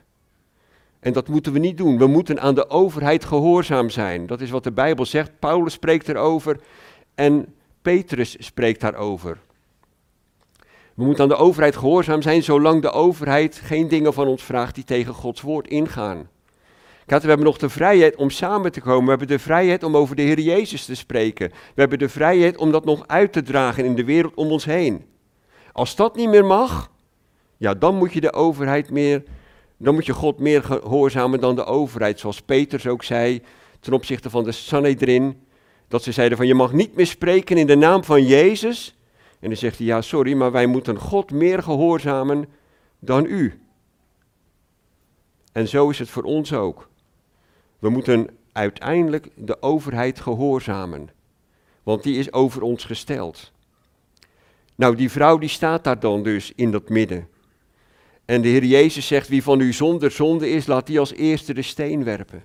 En 1.01 1.13
dat 1.13 1.29
moeten 1.29 1.53
we 1.53 1.59
niet 1.59 1.77
doen. 1.77 1.99
We 1.99 2.07
moeten 2.07 2.41
aan 2.41 2.55
de 2.55 2.71
overheid 2.71 3.25
gehoorzaam 3.25 3.91
zijn. 3.91 4.27
Dat 4.27 4.41
is 4.41 4.51
wat 4.51 4.65
de 4.65 4.73
Bijbel 4.73 5.07
zegt. 5.07 5.39
Paulus 5.39 5.73
spreekt 5.73 6.09
erover 6.09 6.61
en 7.15 7.55
Petrus 7.83 8.37
spreekt 8.39 8.81
daarover. 8.81 9.39
We 10.95 11.05
moeten 11.05 11.23
aan 11.23 11.29
de 11.29 11.37
overheid 11.37 11.77
gehoorzaam 11.77 12.23
zijn 12.23 12.43
zolang 12.43 12.83
de 12.83 12.91
overheid 12.91 13.61
geen 13.65 13.89
dingen 13.89 14.13
van 14.13 14.27
ons 14.27 14.43
vraagt 14.43 14.75
die 14.75 14.85
tegen 14.85 15.15
Gods 15.15 15.41
woord 15.41 15.69
ingaan. 15.69 16.29
We 17.09 17.29
hebben 17.29 17.47
nog 17.47 17.59
de 17.59 17.69
vrijheid 17.69 18.17
om 18.17 18.31
samen 18.31 18.73
te 18.73 18.81
komen. 18.81 19.05
We 19.05 19.11
hebben 19.11 19.29
de 19.29 19.39
vrijheid 19.39 19.83
om 19.83 19.97
over 19.97 20.17
de 20.17 20.23
Heer 20.23 20.41
Jezus 20.41 20.85
te 20.85 20.95
spreken. 20.95 21.49
We 21.49 21.81
hebben 21.81 21.99
de 21.99 22.09
vrijheid 22.09 22.57
om 22.57 22.73
dat 22.73 22.85
nog 22.85 23.07
uit 23.07 23.33
te 23.33 23.43
dragen 23.43 23.85
in 23.85 23.95
de 23.95 24.05
wereld 24.05 24.35
om 24.35 24.51
ons 24.51 24.65
heen. 24.65 25.05
Als 25.73 25.97
dat 25.97 26.17
niet 26.17 26.29
meer 26.29 26.45
mag, 26.45 26.91
ja, 27.57 27.75
dan 27.75 27.97
moet 27.97 28.13
je 28.13 28.21
de 28.21 28.33
overheid 28.33 28.91
meer, 28.91 29.23
dan 29.77 29.95
moet 29.95 30.07
je 30.07 30.13
God 30.13 30.39
meer 30.39 30.63
gehoorzamen 30.63 31.41
dan 31.41 31.55
de 31.55 31.65
overheid. 31.65 32.21
Zoals 32.21 32.43
Peters 32.43 32.87
ook 32.87 33.05
zei 33.05 33.43
ten 33.81 33.93
opzichte 33.93 34.31
van 34.31 34.45
de 34.45 34.53
Sanhedrin. 34.53 35.43
Dat 35.89 36.03
ze 36.03 36.13
zeiden 36.13 36.37
van 36.37 36.47
je 36.47 36.55
mag 36.55 36.73
niet 36.73 36.97
meer 36.97 37.07
spreken 37.07 37.57
in 37.57 37.67
de 37.67 37.77
naam 37.77 38.05
van 38.05 38.25
Jezus. 38.25 38.99
En 39.41 39.49
dan 39.49 39.57
zegt 39.57 39.79
hij 39.79 39.87
ja 39.87 40.01
sorry, 40.01 40.35
maar 40.35 40.53
wij 40.53 40.67
moeten 40.67 40.99
God 40.99 41.31
meer 41.31 41.63
gehoorzamen 41.63 42.49
dan 42.99 43.25
u. 43.25 43.61
En 45.53 45.69
zo 45.69 45.89
is 45.91 45.99
het 45.99 46.09
voor 46.09 46.23
ons 46.23 46.53
ook. 46.53 46.88
We 47.79 47.89
moeten 47.89 48.29
uiteindelijk 48.53 49.29
de 49.35 49.63
overheid 49.63 50.21
gehoorzamen. 50.21 51.11
Want 51.83 52.03
die 52.03 52.19
is 52.19 52.33
over 52.33 52.63
ons 52.63 52.85
gesteld. 52.85 53.53
Nou, 54.75 54.97
die 54.97 55.11
vrouw 55.11 55.39
die 55.39 55.49
staat 55.49 55.85
daar 55.85 56.01
dan 56.01 56.23
dus 56.23 56.53
in 56.55 56.71
dat 56.71 56.89
midden. 56.89 57.29
En 58.25 58.43
de 58.43 58.49
Heer 58.49 58.65
Jezus 58.65 59.07
zegt, 59.07 59.29
wie 59.29 59.43
van 59.43 59.61
u 59.61 59.73
zonder 59.73 60.11
zonde 60.11 60.51
is, 60.51 60.67
laat 60.67 60.87
die 60.87 60.99
als 60.99 61.13
eerste 61.13 61.55
de 61.55 61.63
steen 61.63 62.05
werpen. 62.05 62.43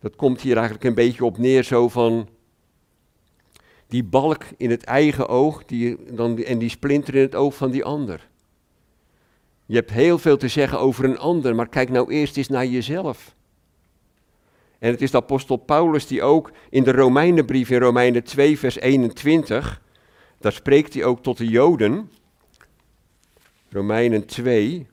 Dat 0.00 0.16
komt 0.16 0.40
hier 0.40 0.54
eigenlijk 0.54 0.84
een 0.84 0.94
beetje 0.94 1.24
op 1.24 1.38
neer 1.38 1.62
zo 1.62 1.88
van 1.88 2.28
die 3.86 4.04
balk 4.04 4.44
in 4.56 4.70
het 4.70 4.84
eigen 4.84 5.28
oog 5.28 5.64
die, 5.64 6.14
dan, 6.14 6.38
en 6.38 6.58
die 6.58 6.68
splinter 6.68 7.14
in 7.14 7.22
het 7.22 7.34
oog 7.34 7.56
van 7.56 7.70
die 7.70 7.84
ander. 7.84 8.28
Je 9.68 9.74
hebt 9.74 9.90
heel 9.90 10.18
veel 10.18 10.36
te 10.36 10.48
zeggen 10.48 10.80
over 10.80 11.04
een 11.04 11.18
ander, 11.18 11.54
maar 11.54 11.68
kijk 11.68 11.88
nou 11.88 12.12
eerst 12.12 12.36
eens 12.36 12.48
naar 12.48 12.66
jezelf. 12.66 13.34
En 14.78 14.90
het 14.90 15.02
is 15.02 15.10
de 15.10 15.16
apostel 15.16 15.56
Paulus 15.56 16.06
die 16.06 16.22
ook 16.22 16.52
in 16.70 16.82
de 16.82 16.92
Romeinenbrief 16.92 17.70
in 17.70 17.80
Romeinen 17.80 18.24
2 18.24 18.58
vers 18.58 18.78
21, 18.78 19.82
daar 20.38 20.52
spreekt 20.52 20.94
hij 20.94 21.04
ook 21.04 21.22
tot 21.22 21.36
de 21.36 21.46
Joden. 21.46 22.10
Romeinen 23.70 24.26
2. 24.26 24.86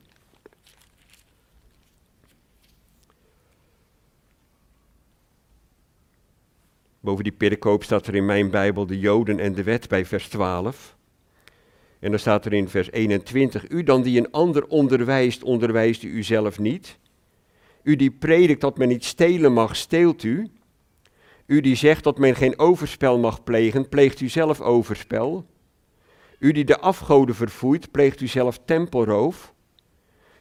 Boven 6.99 7.23
die 7.23 7.33
pericoop 7.33 7.83
staat 7.83 8.07
er 8.07 8.15
in 8.15 8.25
mijn 8.25 8.51
Bijbel 8.51 8.85
de 8.85 8.99
Joden 8.99 9.39
en 9.39 9.53
de 9.53 9.63
wet 9.63 9.87
bij 9.87 10.05
vers 10.05 10.27
12. 10.27 10.94
En 12.05 12.11
dan 12.11 12.19
staat 12.19 12.45
er 12.45 12.53
in 12.53 12.69
vers 12.69 12.91
21, 12.91 13.69
u 13.69 13.83
dan 13.83 14.01
die 14.01 14.17
een 14.17 14.31
ander 14.31 14.67
onderwijst, 14.67 15.43
onderwijst 15.43 16.03
u 16.03 16.07
uzelf 16.09 16.59
niet. 16.59 16.97
U 17.83 17.95
die 17.95 18.11
predikt 18.11 18.61
dat 18.61 18.77
men 18.77 18.87
niet 18.87 19.05
stelen 19.05 19.53
mag, 19.53 19.75
steelt 19.75 20.23
u. 20.23 20.49
U 21.45 21.61
die 21.61 21.75
zegt 21.75 22.03
dat 22.03 22.17
men 22.17 22.35
geen 22.35 22.59
overspel 22.59 23.19
mag 23.19 23.43
plegen, 23.43 23.89
pleegt 23.89 24.21
u 24.21 24.29
zelf 24.29 24.61
overspel. 24.61 25.45
U 26.39 26.51
die 26.51 26.65
de 26.65 26.79
afgoden 26.79 27.35
verfoeit, 27.35 27.91
pleegt 27.91 28.21
u 28.21 28.27
zelf 28.27 28.59
tempelroof. 28.65 29.53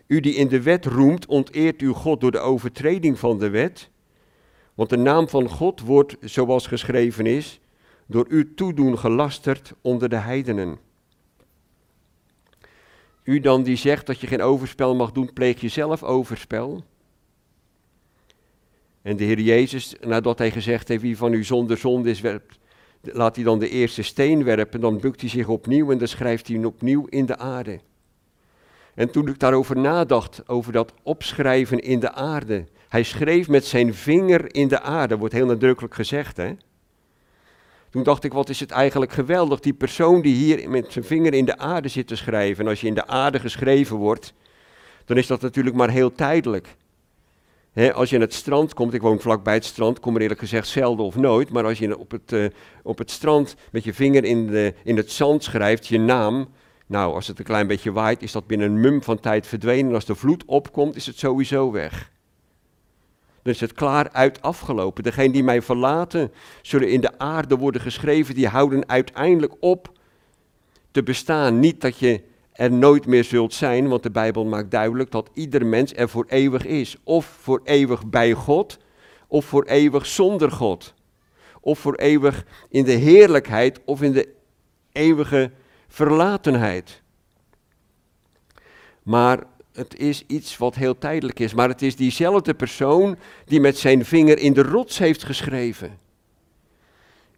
U 0.06 0.20
die 0.20 0.34
in 0.34 0.48
de 0.48 0.62
wet 0.62 0.86
roemt, 0.86 1.26
onteert 1.26 1.82
u 1.82 1.88
God 1.88 2.20
door 2.20 2.32
de 2.32 2.38
overtreding 2.38 3.18
van 3.18 3.38
de 3.38 3.50
wet. 3.50 3.90
Want 4.74 4.90
de 4.90 4.96
naam 4.96 5.28
van 5.28 5.48
God 5.48 5.80
wordt, 5.80 6.16
zoals 6.20 6.66
geschreven 6.66 7.26
is, 7.26 7.60
door 8.06 8.26
uw 8.28 8.54
toedoen 8.54 8.98
gelasterd 8.98 9.72
onder 9.80 10.08
de 10.08 10.16
heidenen. 10.16 10.83
U 13.24 13.40
dan 13.40 13.62
die 13.62 13.76
zegt 13.76 14.06
dat 14.06 14.20
je 14.20 14.26
geen 14.26 14.42
overspel 14.42 14.94
mag 14.94 15.12
doen, 15.12 15.32
pleeg 15.32 15.60
je 15.60 15.68
zelf 15.68 16.02
overspel. 16.02 16.84
En 19.02 19.16
de 19.16 19.24
Heer 19.24 19.40
Jezus, 19.40 19.94
nadat 20.00 20.38
hij 20.38 20.50
gezegd 20.50 20.88
heeft, 20.88 21.02
wie 21.02 21.16
van 21.16 21.32
u 21.32 21.44
zonder 21.44 21.76
zonde 21.76 22.10
is, 22.10 22.20
werpt, 22.20 22.58
laat 23.00 23.36
hij 23.36 23.44
dan 23.44 23.58
de 23.58 23.68
eerste 23.68 24.02
steen 24.02 24.44
werpen, 24.44 24.80
dan 24.80 25.00
bukt 25.00 25.20
hij 25.20 25.30
zich 25.30 25.48
opnieuw 25.48 25.90
en 25.90 25.98
dan 25.98 26.08
schrijft 26.08 26.48
hij 26.48 26.64
opnieuw 26.64 27.06
in 27.06 27.26
de 27.26 27.36
aarde. 27.36 27.80
En 28.94 29.10
toen 29.10 29.28
ik 29.28 29.38
daarover 29.38 29.76
nadacht, 29.76 30.48
over 30.48 30.72
dat 30.72 30.92
opschrijven 31.02 31.80
in 31.80 32.00
de 32.00 32.12
aarde. 32.12 32.64
Hij 32.88 33.02
schreef 33.02 33.48
met 33.48 33.64
zijn 33.64 33.94
vinger 33.94 34.54
in 34.54 34.68
de 34.68 34.80
aarde, 34.80 35.16
wordt 35.16 35.34
heel 35.34 35.46
nadrukkelijk 35.46 35.94
gezegd. 35.94 36.36
Hè? 36.36 36.54
Toen 37.94 38.02
dacht 38.02 38.24
ik, 38.24 38.32
wat 38.32 38.48
is 38.48 38.60
het 38.60 38.70
eigenlijk 38.70 39.12
geweldig, 39.12 39.60
die 39.60 39.72
persoon 39.72 40.20
die 40.20 40.34
hier 40.34 40.70
met 40.70 40.92
zijn 40.92 41.04
vinger 41.04 41.34
in 41.34 41.44
de 41.44 41.58
aarde 41.58 41.88
zit 41.88 42.06
te 42.06 42.16
schrijven. 42.16 42.64
En 42.64 42.70
als 42.70 42.80
je 42.80 42.86
in 42.86 42.94
de 42.94 43.06
aarde 43.06 43.40
geschreven 43.40 43.96
wordt, 43.96 44.32
dan 45.04 45.16
is 45.16 45.26
dat 45.26 45.40
natuurlijk 45.40 45.76
maar 45.76 45.90
heel 45.90 46.12
tijdelijk 46.12 46.76
als 47.94 48.10
je 48.10 48.16
aan 48.16 48.22
het 48.22 48.34
strand 48.34 48.74
komt, 48.74 48.94
ik 48.94 49.02
woon 49.02 49.20
vlakbij 49.20 49.54
het 49.54 49.64
strand, 49.64 50.00
kom 50.00 50.14
er 50.14 50.20
eerlijk 50.20 50.40
gezegd 50.40 50.68
zelden 50.68 51.06
of 51.06 51.16
nooit, 51.16 51.50
maar 51.50 51.64
als 51.64 51.78
je 51.78 51.98
op 51.98 52.10
het, 52.10 52.32
uh, 52.32 52.46
op 52.82 52.98
het 52.98 53.10
strand 53.10 53.56
met 53.70 53.84
je 53.84 53.94
vinger 53.94 54.24
in, 54.24 54.46
de, 54.46 54.74
in 54.84 54.96
het 54.96 55.10
zand 55.10 55.44
schrijft, 55.44 55.86
je 55.86 55.98
naam, 55.98 56.48
nou, 56.86 57.14
als 57.14 57.26
het 57.26 57.38
een 57.38 57.44
klein 57.44 57.66
beetje 57.66 57.92
waait, 57.92 58.22
is 58.22 58.32
dat 58.32 58.46
binnen 58.46 58.66
een 58.66 58.80
mum 58.80 59.02
van 59.02 59.20
tijd 59.20 59.46
verdwenen. 59.46 59.88
En 59.88 59.94
als 59.94 60.04
de 60.04 60.14
vloed 60.14 60.44
opkomt, 60.46 60.96
is 60.96 61.06
het 61.06 61.18
sowieso 61.18 61.70
weg. 61.70 62.12
Is 63.44 63.60
het 63.60 63.72
klaar 63.72 64.10
uit 64.12 64.42
afgelopen. 64.42 65.02
Degene 65.02 65.32
die 65.32 65.44
mij 65.44 65.62
verlaten, 65.62 66.32
zullen 66.62 66.90
in 66.90 67.00
de 67.00 67.18
aarde 67.18 67.56
worden 67.56 67.80
geschreven, 67.80 68.34
die 68.34 68.48
houden 68.48 68.88
uiteindelijk 68.88 69.54
op 69.60 69.98
te 70.90 71.02
bestaan. 71.02 71.58
Niet 71.58 71.80
dat 71.80 71.98
je 71.98 72.22
er 72.52 72.72
nooit 72.72 73.06
meer 73.06 73.24
zult 73.24 73.54
zijn, 73.54 73.88
want 73.88 74.02
de 74.02 74.10
Bijbel 74.10 74.44
maakt 74.44 74.70
duidelijk 74.70 75.10
dat 75.10 75.30
ieder 75.34 75.66
mens 75.66 75.94
er 75.94 76.08
voor 76.08 76.24
eeuwig 76.28 76.64
is. 76.66 76.96
Of 77.04 77.26
voor 77.26 77.60
eeuwig 77.64 78.06
bij 78.06 78.32
God, 78.32 78.78
of 79.26 79.44
voor 79.44 79.64
eeuwig 79.64 80.06
zonder 80.06 80.50
God. 80.50 80.94
Of 81.60 81.78
voor 81.78 81.94
eeuwig 81.94 82.44
in 82.68 82.84
de 82.84 82.92
heerlijkheid 82.92 83.80
of 83.84 84.02
in 84.02 84.12
de 84.12 84.34
eeuwige 84.92 85.50
verlatenheid. 85.88 87.02
Maar 89.02 89.42
het 89.74 89.98
is 89.98 90.24
iets 90.26 90.56
wat 90.56 90.74
heel 90.74 90.98
tijdelijk 90.98 91.40
is. 91.40 91.54
Maar 91.54 91.68
het 91.68 91.82
is 91.82 91.96
diezelfde 91.96 92.54
persoon 92.54 93.18
die 93.44 93.60
met 93.60 93.78
zijn 93.78 94.04
vinger 94.04 94.38
in 94.38 94.52
de 94.52 94.62
rots 94.62 94.98
heeft 94.98 95.24
geschreven. 95.24 95.98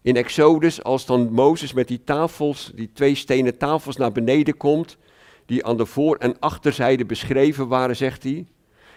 In 0.03 0.17
Exodus, 0.17 0.83
als 0.83 1.07
dan 1.07 1.33
Mozes 1.33 1.73
met 1.73 1.89
die 1.89 2.05
tafels, 2.05 2.73
die 2.75 2.91
twee 2.93 3.15
stenen 3.15 3.59
tafels 3.59 3.97
naar 3.97 4.13
beneden 4.13 4.57
komt, 4.57 4.97
die 5.47 5.65
aan 5.65 5.77
de 5.77 5.87
voor- 5.87 6.17
en 6.17 6.39
achterzijde 6.39 7.05
beschreven 7.05 7.69
waren, 7.69 7.97
zegt 7.97 8.23
hij. 8.23 8.47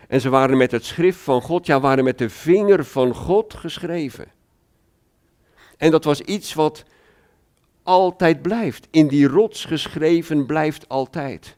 En 0.07 0.21
ze 0.21 0.29
waren 0.29 0.57
met 0.57 0.71
het 0.71 0.85
schrift 0.85 1.19
van 1.19 1.41
God, 1.41 1.65
ja, 1.65 1.79
waren 1.79 2.03
met 2.03 2.17
de 2.17 2.29
vinger 2.29 2.85
van 2.85 3.13
God 3.13 3.53
geschreven. 3.53 4.31
En 5.77 5.91
dat 5.91 6.03
was 6.03 6.21
iets 6.21 6.53
wat 6.53 6.83
altijd 7.83 8.41
blijft. 8.41 8.87
In 8.91 9.07
die 9.07 9.27
rots 9.27 9.65
geschreven 9.65 10.45
blijft 10.45 10.89
altijd. 10.89 11.57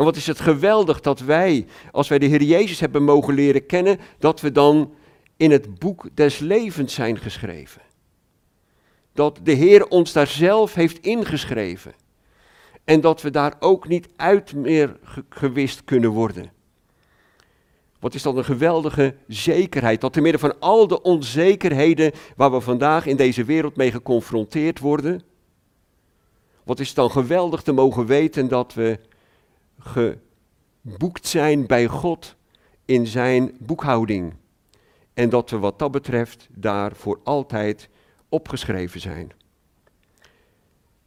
En 0.00 0.06
wat 0.06 0.16
is 0.16 0.26
het 0.26 0.40
geweldig 0.40 1.00
dat 1.00 1.20
wij, 1.20 1.66
als 1.92 2.08
wij 2.08 2.18
de 2.18 2.26
Heer 2.26 2.42
Jezus 2.42 2.80
hebben 2.80 3.02
mogen 3.02 3.34
leren 3.34 3.66
kennen, 3.66 3.98
dat 4.18 4.40
we 4.40 4.52
dan 4.52 4.94
in 5.36 5.50
het 5.50 5.78
boek 5.78 6.08
des 6.14 6.38
levens 6.38 6.94
zijn 6.94 7.18
geschreven. 7.18 7.82
Dat 9.12 9.38
de 9.42 9.52
Heer 9.52 9.86
ons 9.88 10.12
daar 10.12 10.26
zelf 10.26 10.74
heeft 10.74 10.98
ingeschreven. 10.98 11.94
En 12.84 13.00
dat 13.00 13.22
we 13.22 13.30
daar 13.30 13.54
ook 13.58 13.88
niet 13.88 14.08
uit 14.16 14.54
meer 14.54 14.98
gewist 15.28 15.84
kunnen 15.84 16.10
worden. 16.10 16.52
Wat 17.98 18.14
is 18.14 18.22
dat 18.22 18.36
een 18.36 18.44
geweldige 18.44 19.14
zekerheid, 19.26 20.00
dat 20.00 20.12
te 20.12 20.20
midden 20.20 20.40
van 20.40 20.60
al 20.60 20.86
de 20.86 21.02
onzekerheden 21.02 22.12
waar 22.36 22.52
we 22.52 22.60
vandaag 22.60 23.06
in 23.06 23.16
deze 23.16 23.44
wereld 23.44 23.76
mee 23.76 23.90
geconfronteerd 23.90 24.78
worden, 24.78 25.22
wat 26.64 26.80
is 26.80 26.86
het 26.86 26.96
dan 26.96 27.10
geweldig 27.10 27.62
te 27.62 27.72
mogen 27.72 28.06
weten 28.06 28.48
dat 28.48 28.74
we 28.74 28.98
geboekt 29.80 31.26
zijn 31.26 31.66
bij 31.66 31.86
God 31.86 32.36
in 32.84 33.06
zijn 33.06 33.56
boekhouding. 33.58 34.34
En 35.14 35.28
dat 35.28 35.50
we 35.50 35.58
wat 35.58 35.78
dat 35.78 35.90
betreft 35.90 36.48
daar 36.50 36.96
voor 36.96 37.20
altijd 37.24 37.88
opgeschreven 38.28 39.00
zijn. 39.00 39.32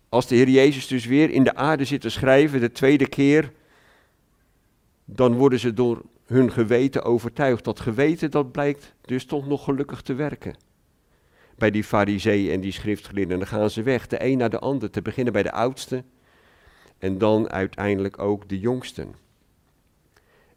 Als 0.09 0.27
de 0.27 0.35
Heer 0.35 0.49
Jezus 0.49 0.87
dus 0.87 1.05
weer 1.05 1.29
in 1.29 1.43
de 1.43 1.55
aarde 1.55 1.85
zit 1.85 2.01
te 2.01 2.09
schrijven, 2.09 2.59
de 2.59 2.71
tweede 2.71 3.07
keer, 3.07 3.51
dan 5.05 5.33
worden 5.33 5.59
ze 5.59 5.73
door 5.73 6.01
hun 6.25 6.51
geweten 6.51 7.03
overtuigd. 7.03 7.63
Dat 7.63 7.79
geweten, 7.79 8.31
dat 8.31 8.51
blijkt 8.51 8.93
dus 9.01 9.25
toch 9.25 9.47
nog 9.47 9.63
gelukkig 9.63 10.01
te 10.01 10.13
werken. 10.13 10.55
Bij 11.57 11.71
die 11.71 11.83
fariseeën 11.83 12.51
en 12.51 12.61
die 12.61 12.71
schriftgeleerden, 12.71 13.37
dan 13.37 13.47
gaan 13.47 13.69
ze 13.69 13.83
weg, 13.83 14.07
de 14.07 14.25
een 14.25 14.37
naar 14.37 14.49
de 14.49 14.59
ander, 14.59 14.89
te 14.89 15.01
beginnen 15.01 15.33
bij 15.33 15.43
de 15.43 15.51
oudste 15.51 16.03
en 17.03 17.17
dan 17.17 17.49
uiteindelijk 17.49 18.19
ook 18.19 18.49
de 18.49 18.59
jongsten. 18.59 19.15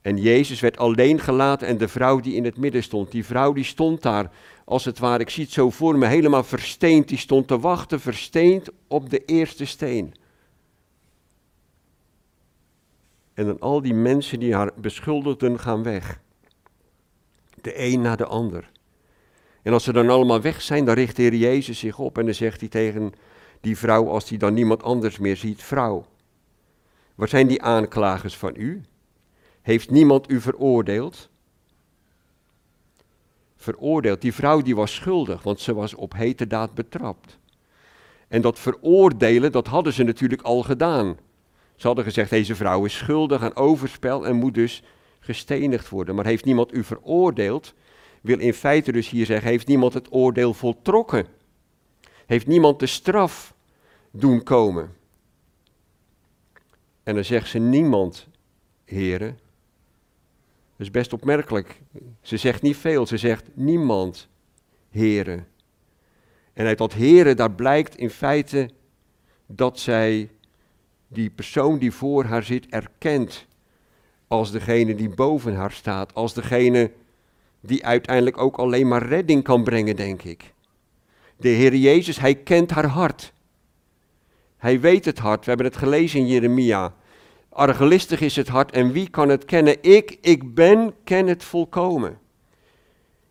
En 0.00 0.16
Jezus 0.16 0.60
werd 0.60 0.78
alleen 0.78 1.20
gelaten 1.20 1.68
en 1.68 1.78
de 1.78 1.88
vrouw 1.88 2.20
die 2.20 2.34
in 2.34 2.44
het 2.44 2.56
midden 2.56 2.82
stond, 2.82 3.10
die 3.10 3.24
vrouw 3.24 3.52
die 3.52 3.64
stond 3.64 4.02
daar 4.02 4.30
als 4.64 4.84
het 4.84 4.98
ware, 4.98 5.22
ik 5.22 5.30
zie 5.30 5.44
het 5.44 5.52
zo 5.52 5.70
voor 5.70 5.98
me, 5.98 6.06
helemaal 6.06 6.44
versteend, 6.44 7.08
die 7.08 7.18
stond 7.18 7.48
te 7.48 7.58
wachten, 7.58 8.00
versteend 8.00 8.68
op 8.88 9.10
de 9.10 9.24
eerste 9.24 9.64
steen. 9.64 10.14
En 13.34 13.46
dan 13.46 13.60
al 13.60 13.82
die 13.82 13.94
mensen 13.94 14.40
die 14.40 14.54
haar 14.54 14.70
beschuldigden 14.76 15.58
gaan 15.58 15.82
weg. 15.82 16.20
De 17.60 17.80
een 17.84 18.00
na 18.00 18.16
de 18.16 18.26
ander. 18.26 18.70
En 19.62 19.72
als 19.72 19.84
ze 19.84 19.92
dan 19.92 20.08
allemaal 20.08 20.40
weg 20.40 20.62
zijn, 20.62 20.84
dan 20.84 20.94
richt 20.94 21.16
de 21.16 21.22
Heer 21.22 21.34
Jezus 21.34 21.78
zich 21.78 21.98
op 21.98 22.18
en 22.18 22.24
dan 22.24 22.34
zegt 22.34 22.60
hij 22.60 22.68
tegen 22.68 23.12
die 23.60 23.76
vrouw, 23.76 24.08
als 24.08 24.28
hij 24.28 24.38
dan 24.38 24.54
niemand 24.54 24.82
anders 24.82 25.18
meer 25.18 25.36
ziet, 25.36 25.62
vrouw, 25.62 26.06
wat 27.16 27.28
zijn 27.28 27.46
die 27.46 27.62
aanklagers 27.62 28.36
van 28.36 28.54
u? 28.56 28.82
Heeft 29.62 29.90
niemand 29.90 30.30
u 30.30 30.40
veroordeeld? 30.40 31.28
Veroordeeld. 33.56 34.20
Die 34.20 34.34
vrouw 34.34 34.62
die 34.62 34.76
was 34.76 34.94
schuldig, 34.94 35.42
want 35.42 35.60
ze 35.60 35.74
was 35.74 35.94
op 35.94 36.12
heterdaad 36.12 36.74
betrapt. 36.74 37.38
En 38.28 38.40
dat 38.40 38.58
veroordelen, 38.58 39.52
dat 39.52 39.66
hadden 39.66 39.92
ze 39.92 40.02
natuurlijk 40.02 40.42
al 40.42 40.62
gedaan. 40.62 41.16
Ze 41.76 41.86
hadden 41.86 42.04
gezegd, 42.04 42.30
deze 42.30 42.54
vrouw 42.54 42.84
is 42.84 42.96
schuldig 42.96 43.42
aan 43.42 43.56
overspel 43.56 44.26
en 44.26 44.36
moet 44.36 44.54
dus 44.54 44.82
gestenigd 45.20 45.88
worden. 45.88 46.14
Maar 46.14 46.26
heeft 46.26 46.44
niemand 46.44 46.74
u 46.74 46.84
veroordeeld? 46.84 47.74
Wil 48.20 48.38
in 48.38 48.54
feite 48.54 48.92
dus 48.92 49.08
hier 49.08 49.26
zeggen, 49.26 49.48
heeft 49.48 49.66
niemand 49.66 49.94
het 49.94 50.12
oordeel 50.12 50.54
voltrokken? 50.54 51.26
Heeft 52.26 52.46
niemand 52.46 52.80
de 52.80 52.86
straf 52.86 53.54
doen 54.10 54.42
komen? 54.42 54.94
En 57.06 57.14
dan 57.14 57.24
zegt 57.24 57.48
ze, 57.48 57.58
niemand, 57.58 58.26
heren. 58.84 59.38
Dat 60.76 60.86
is 60.86 60.90
best 60.90 61.12
opmerkelijk. 61.12 61.80
Ze 62.20 62.36
zegt 62.36 62.62
niet 62.62 62.76
veel, 62.76 63.06
ze 63.06 63.16
zegt 63.16 63.44
niemand, 63.54 64.28
heren. 64.90 65.46
En 66.52 66.66
uit 66.66 66.78
dat 66.78 66.92
heren, 66.92 67.36
daar 67.36 67.52
blijkt 67.52 67.96
in 67.96 68.10
feite 68.10 68.70
dat 69.46 69.78
zij 69.78 70.30
die 71.08 71.30
persoon 71.30 71.78
die 71.78 71.92
voor 71.92 72.24
haar 72.24 72.42
zit 72.42 72.66
erkent 72.66 73.46
als 74.26 74.50
degene 74.50 74.94
die 74.94 75.08
boven 75.08 75.54
haar 75.54 75.72
staat, 75.72 76.14
als 76.14 76.34
degene 76.34 76.90
die 77.60 77.86
uiteindelijk 77.86 78.38
ook 78.38 78.56
alleen 78.56 78.88
maar 78.88 79.06
redding 79.06 79.42
kan 79.42 79.64
brengen, 79.64 79.96
denk 79.96 80.22
ik. 80.22 80.54
De 81.36 81.48
Heer 81.48 81.74
Jezus, 81.74 82.18
hij 82.18 82.34
kent 82.34 82.70
haar 82.70 82.86
hart. 82.86 83.32
Hij 84.66 84.80
weet 84.80 85.04
het 85.04 85.18
hart. 85.18 85.40
We 85.40 85.48
hebben 85.48 85.66
het 85.66 85.76
gelezen 85.76 86.20
in 86.20 86.26
Jeremia. 86.26 86.94
Argelistig 87.48 88.20
is 88.20 88.36
het 88.36 88.48
hart 88.48 88.70
en 88.70 88.92
wie 88.92 89.08
kan 89.10 89.28
het 89.28 89.44
kennen? 89.44 89.82
Ik, 89.82 90.18
ik 90.20 90.54
ben, 90.54 90.94
ken 91.04 91.26
het 91.26 91.44
volkomen. 91.44 92.18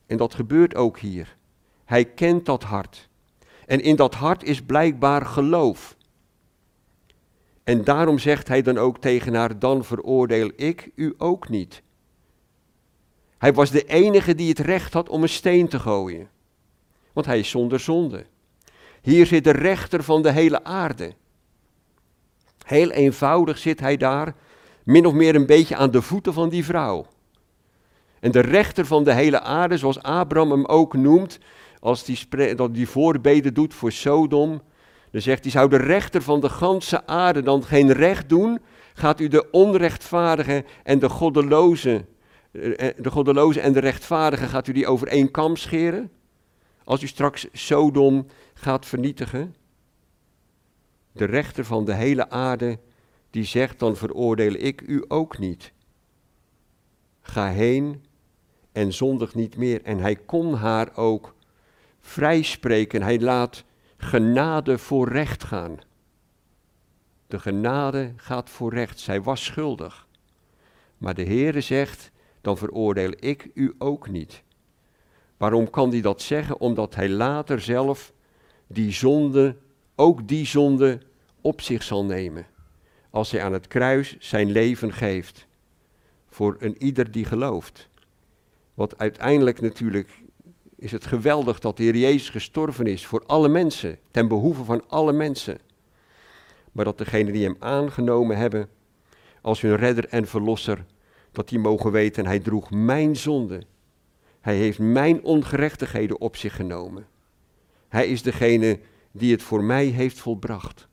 En 0.05 0.17
dat 0.17 0.33
gebeurt 0.33 0.75
ook 0.75 0.99
hier. 0.99 1.37
Hij 1.85 2.05
kent 2.05 2.45
dat 2.45 2.63
hart. 2.63 3.09
En 3.65 3.81
in 3.81 3.95
dat 3.95 4.13
hart 4.13 4.43
is 4.43 4.61
blijkbaar 4.61 5.25
geloof. 5.25 5.95
En 7.63 7.83
daarom 7.83 8.19
zegt 8.19 8.47
hij 8.47 8.61
dan 8.61 8.77
ook 8.77 8.97
tegen 8.97 9.33
haar, 9.33 9.59
dan 9.59 9.83
veroordeel 9.83 10.51
ik 10.55 10.91
u 10.95 11.13
ook 11.17 11.49
niet. 11.49 11.81
Hij 13.37 13.53
was 13.53 13.71
de 13.71 13.83
enige 13.83 14.35
die 14.35 14.49
het 14.49 14.59
recht 14.59 14.93
had 14.93 15.09
om 15.09 15.21
een 15.21 15.29
steen 15.29 15.67
te 15.67 15.79
gooien. 15.79 16.29
Want 17.13 17.25
hij 17.25 17.39
is 17.39 17.49
zonder 17.49 17.79
zonde. 17.79 18.25
Hier 19.01 19.25
zit 19.25 19.43
de 19.43 19.51
rechter 19.51 20.03
van 20.03 20.21
de 20.21 20.31
hele 20.31 20.63
aarde. 20.63 21.13
Heel 22.65 22.91
eenvoudig 22.91 23.57
zit 23.57 23.79
hij 23.79 23.97
daar, 23.97 24.35
min 24.83 25.05
of 25.05 25.13
meer 25.13 25.35
een 25.35 25.45
beetje 25.45 25.75
aan 25.75 25.91
de 25.91 26.01
voeten 26.01 26.33
van 26.33 26.49
die 26.49 26.65
vrouw. 26.65 27.05
En 28.19 28.31
de 28.31 28.39
rechter 28.39 28.85
van 28.85 29.03
de 29.03 29.13
hele 29.13 29.41
aarde, 29.41 29.77
zoals 29.77 30.01
Abraham 30.01 30.51
hem 30.51 30.65
ook 30.65 30.93
noemt, 30.93 31.39
als 31.79 32.03
die, 32.03 32.55
dat 32.55 32.73
die 32.73 32.89
voorbeden 32.89 33.53
doet 33.53 33.73
voor 33.73 33.91
Sodom, 33.91 34.61
dan 35.11 35.21
zegt 35.21 35.43
hij, 35.43 35.51
zou 35.51 35.69
de 35.69 35.77
rechter 35.77 36.21
van 36.21 36.39
de 36.39 36.49
ganse 36.49 37.07
aarde 37.07 37.41
dan 37.41 37.63
geen 37.63 37.91
recht 37.91 38.29
doen? 38.29 38.59
Gaat 38.93 39.19
u 39.19 39.27
de 39.27 39.51
onrechtvaardige 39.51 40.65
en 40.83 40.99
de 40.99 41.09
goddeloze, 41.09 42.05
eh, 42.51 42.89
de 42.97 43.11
goddeloze 43.11 43.59
en 43.59 43.73
de 43.73 43.79
rechtvaardige, 43.79 44.45
gaat 44.45 44.67
u 44.67 44.71
die 44.71 44.87
over 44.87 45.07
één 45.07 45.31
kam 45.31 45.55
scheren? 45.55 46.11
Als 46.83 47.03
u 47.03 47.07
straks 47.07 47.47
Sodom 47.51 48.25
gaat 48.53 48.85
vernietigen? 48.85 49.55
De 51.15 51.25
rechter 51.25 51.65
van 51.65 51.85
de 51.85 51.93
hele 51.93 52.29
aarde, 52.29 52.79
die 53.29 53.43
zegt, 53.43 53.79
dan 53.79 53.95
veroordeel 53.95 54.53
ik 54.53 54.81
u 54.81 55.05
ook 55.07 55.37
niet. 55.37 55.73
Ga 57.21 57.49
heen 57.49 58.03
en 58.71 58.93
zondig 58.93 59.35
niet 59.35 59.57
meer. 59.57 59.83
En 59.83 59.97
hij 59.97 60.15
kon 60.15 60.53
haar 60.53 60.97
ook 60.97 61.35
vrijspreken. 61.99 63.01
Hij 63.01 63.19
laat 63.19 63.63
genade 63.97 64.77
voor 64.77 65.09
recht 65.09 65.43
gaan. 65.43 65.77
De 67.27 67.39
genade 67.39 68.13
gaat 68.15 68.49
voor 68.49 68.73
recht. 68.73 68.99
Zij 68.99 69.21
was 69.21 69.43
schuldig. 69.43 70.07
Maar 70.97 71.13
de 71.13 71.25
Heere 71.25 71.61
zegt, 71.61 72.11
dan 72.41 72.57
veroordeel 72.57 73.13
ik 73.19 73.49
u 73.53 73.75
ook 73.77 74.09
niet. 74.09 74.43
Waarom 75.37 75.69
kan 75.69 75.89
hij 75.89 76.01
dat 76.01 76.21
zeggen? 76.21 76.59
Omdat 76.59 76.95
hij 76.95 77.09
later 77.09 77.61
zelf 77.61 78.13
die 78.67 78.91
zonde, 78.91 79.57
ook 79.95 80.27
die 80.27 80.45
zonde, 80.45 81.01
op 81.41 81.61
zich 81.61 81.83
zal 81.83 82.05
nemen. 82.05 82.45
Als 83.09 83.31
hij 83.31 83.43
aan 83.43 83.53
het 83.53 83.67
kruis 83.67 84.15
zijn 84.19 84.51
leven 84.51 84.93
geeft. 84.93 85.47
Voor 86.29 86.55
een 86.59 86.83
ieder 86.83 87.11
die 87.11 87.25
gelooft. 87.25 87.89
Want 88.73 88.97
uiteindelijk 88.97 89.61
natuurlijk 89.61 90.09
is 90.75 90.91
het 90.91 91.05
geweldig 91.05 91.59
dat 91.59 91.77
de 91.77 91.83
Heer 91.83 91.95
Jezus 91.95 92.29
gestorven 92.29 92.87
is 92.87 93.05
voor 93.05 93.23
alle 93.25 93.47
mensen, 93.47 93.97
ten 94.11 94.27
behoeve 94.27 94.63
van 94.63 94.83
alle 94.87 95.13
mensen. 95.13 95.57
Maar 96.71 96.85
dat 96.85 96.97
degenen 96.97 97.33
die 97.33 97.43
Hem 97.43 97.55
aangenomen 97.59 98.37
hebben 98.37 98.69
als 99.41 99.61
hun 99.61 99.75
redder 99.75 100.07
en 100.07 100.27
verlosser, 100.27 100.85
dat 101.31 101.49
die 101.49 101.59
mogen 101.59 101.91
weten, 101.91 102.25
Hij 102.25 102.39
droeg 102.39 102.71
mijn 102.71 103.15
zonde. 103.15 103.63
Hij 104.41 104.55
heeft 104.55 104.79
mijn 104.79 105.23
ongerechtigheden 105.23 106.19
op 106.19 106.35
zich 106.35 106.55
genomen. 106.55 107.07
Hij 107.87 108.07
is 108.07 108.21
degene 108.21 108.79
die 109.17 109.31
het 109.31 109.43
voor 109.43 109.63
mij 109.63 109.85
heeft 109.85 110.19
volbracht. 110.19 110.87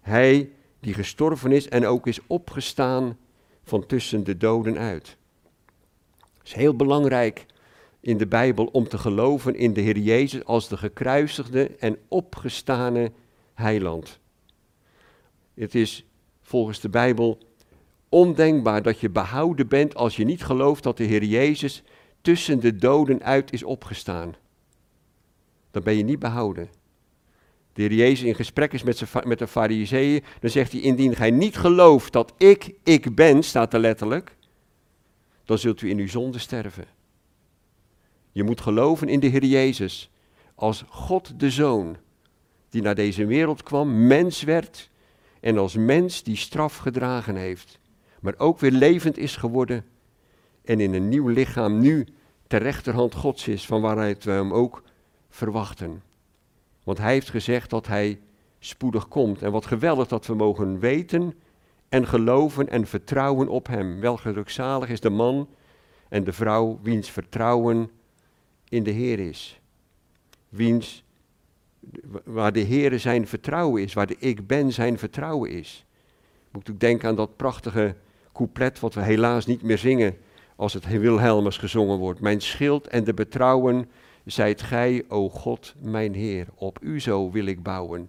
Hij 0.00 0.50
die 0.80 0.94
gestorven 0.94 1.52
is 1.52 1.68
en 1.68 1.86
ook 1.86 2.06
is 2.06 2.20
opgestaan 2.26 3.18
van 3.62 3.86
tussen 3.86 4.24
de 4.24 4.36
doden 4.36 4.78
uit. 4.78 5.16
Het 6.38 6.46
is 6.46 6.52
heel 6.52 6.76
belangrijk 6.76 7.46
in 8.00 8.16
de 8.16 8.26
Bijbel 8.26 8.66
om 8.66 8.88
te 8.88 8.98
geloven 8.98 9.54
in 9.54 9.72
de 9.72 9.80
Heer 9.80 9.98
Jezus 9.98 10.44
als 10.44 10.68
de 10.68 10.76
gekruisigde 10.76 11.66
en 11.66 11.98
opgestane 12.08 13.12
heiland. 13.54 14.18
Het 15.54 15.74
is 15.74 16.06
volgens 16.42 16.80
de 16.80 16.88
Bijbel 16.88 17.38
ondenkbaar 18.08 18.82
dat 18.82 19.00
je 19.00 19.10
behouden 19.10 19.68
bent 19.68 19.94
als 19.94 20.16
je 20.16 20.24
niet 20.24 20.44
gelooft 20.44 20.82
dat 20.82 20.96
de 20.96 21.04
Heer 21.04 21.24
Jezus 21.24 21.82
tussen 22.20 22.60
de 22.60 22.76
doden 22.76 23.22
uit 23.22 23.52
is 23.52 23.62
opgestaan. 23.62 24.34
Dan 25.70 25.82
ben 25.82 25.96
je 25.96 26.04
niet 26.04 26.18
behouden. 26.18 26.68
De 27.76 27.82
Heer 27.82 27.92
Jezus 27.92 28.22
in 28.22 28.34
gesprek 28.34 28.72
is 28.72 28.82
met, 28.82 29.24
met 29.24 29.38
de 29.38 29.46
fariseeën, 29.46 30.24
dan 30.40 30.50
zegt 30.50 30.72
hij, 30.72 30.80
indien 30.80 31.14
gij 31.14 31.30
niet 31.30 31.56
gelooft 31.56 32.12
dat 32.12 32.32
ik, 32.36 32.74
ik 32.82 33.14
ben, 33.14 33.42
staat 33.42 33.74
er 33.74 33.80
letterlijk, 33.80 34.36
dan 35.44 35.58
zult 35.58 35.80
u 35.80 35.90
in 35.90 35.98
uw 35.98 36.08
zonde 36.08 36.38
sterven. 36.38 36.84
Je 38.32 38.42
moet 38.44 38.60
geloven 38.60 39.08
in 39.08 39.20
de 39.20 39.26
Heer 39.26 39.44
Jezus 39.44 40.10
als 40.54 40.84
God 40.88 41.40
de 41.40 41.50
Zoon, 41.50 41.96
die 42.68 42.82
naar 42.82 42.94
deze 42.94 43.26
wereld 43.26 43.62
kwam, 43.62 44.06
mens 44.06 44.42
werd 44.42 44.90
en 45.40 45.58
als 45.58 45.74
mens 45.74 46.22
die 46.22 46.36
straf 46.36 46.76
gedragen 46.76 47.36
heeft, 47.36 47.78
maar 48.20 48.34
ook 48.36 48.58
weer 48.58 48.70
levend 48.70 49.18
is 49.18 49.36
geworden 49.36 49.84
en 50.64 50.80
in 50.80 50.94
een 50.94 51.08
nieuw 51.08 51.28
lichaam 51.28 51.78
nu 51.78 52.06
ter 52.46 52.62
rechterhand 52.62 53.14
Gods 53.14 53.48
is, 53.48 53.66
van 53.66 53.80
waaruit 53.80 54.24
we 54.24 54.30
hem 54.30 54.52
ook 54.52 54.82
verwachten. 55.28 56.02
Want 56.86 56.98
hij 56.98 57.12
heeft 57.12 57.30
gezegd 57.30 57.70
dat 57.70 57.86
hij 57.86 58.20
spoedig 58.58 59.08
komt. 59.08 59.42
En 59.42 59.50
wat 59.50 59.66
geweldig 59.66 60.08
dat 60.08 60.26
we 60.26 60.34
mogen 60.34 60.78
weten 60.78 61.34
en 61.88 62.06
geloven 62.06 62.68
en 62.68 62.86
vertrouwen 62.86 63.48
op 63.48 63.66
hem. 63.66 64.00
Welgelukzalig 64.00 64.88
is 64.88 65.00
de 65.00 65.10
man 65.10 65.48
en 66.08 66.24
de 66.24 66.32
vrouw 66.32 66.78
wiens 66.82 67.10
vertrouwen 67.10 67.90
in 68.68 68.82
de 68.82 68.90
Heer 68.90 69.18
is. 69.18 69.60
Wiens, 70.48 71.04
waar 72.24 72.52
de 72.52 72.60
Heer 72.60 73.00
zijn 73.00 73.26
vertrouwen 73.26 73.82
is, 73.82 73.92
waar 73.92 74.06
de 74.06 74.16
ik 74.18 74.46
ben 74.46 74.72
zijn 74.72 74.98
vertrouwen 74.98 75.50
is. 75.50 75.86
Moet 76.50 76.68
ik 76.68 76.80
denken 76.80 77.08
aan 77.08 77.16
dat 77.16 77.36
prachtige 77.36 77.94
couplet 78.32 78.80
wat 78.80 78.94
we 78.94 79.02
helaas 79.02 79.46
niet 79.46 79.62
meer 79.62 79.78
zingen 79.78 80.16
als 80.56 80.72
het 80.72 80.86
Wilhelmus 80.86 81.56
gezongen 81.56 81.98
wordt. 81.98 82.20
Mijn 82.20 82.40
schild 82.40 82.86
en 82.86 83.04
de 83.04 83.14
betrouwen 83.14 83.88
zijt 84.26 84.62
gij, 84.62 85.04
o 85.08 85.28
God, 85.28 85.74
mijn 85.78 86.14
Heer. 86.14 86.46
Op 86.54 86.78
u 86.82 87.00
zo 87.00 87.30
wil 87.30 87.46
ik 87.46 87.62
bouwen. 87.62 88.08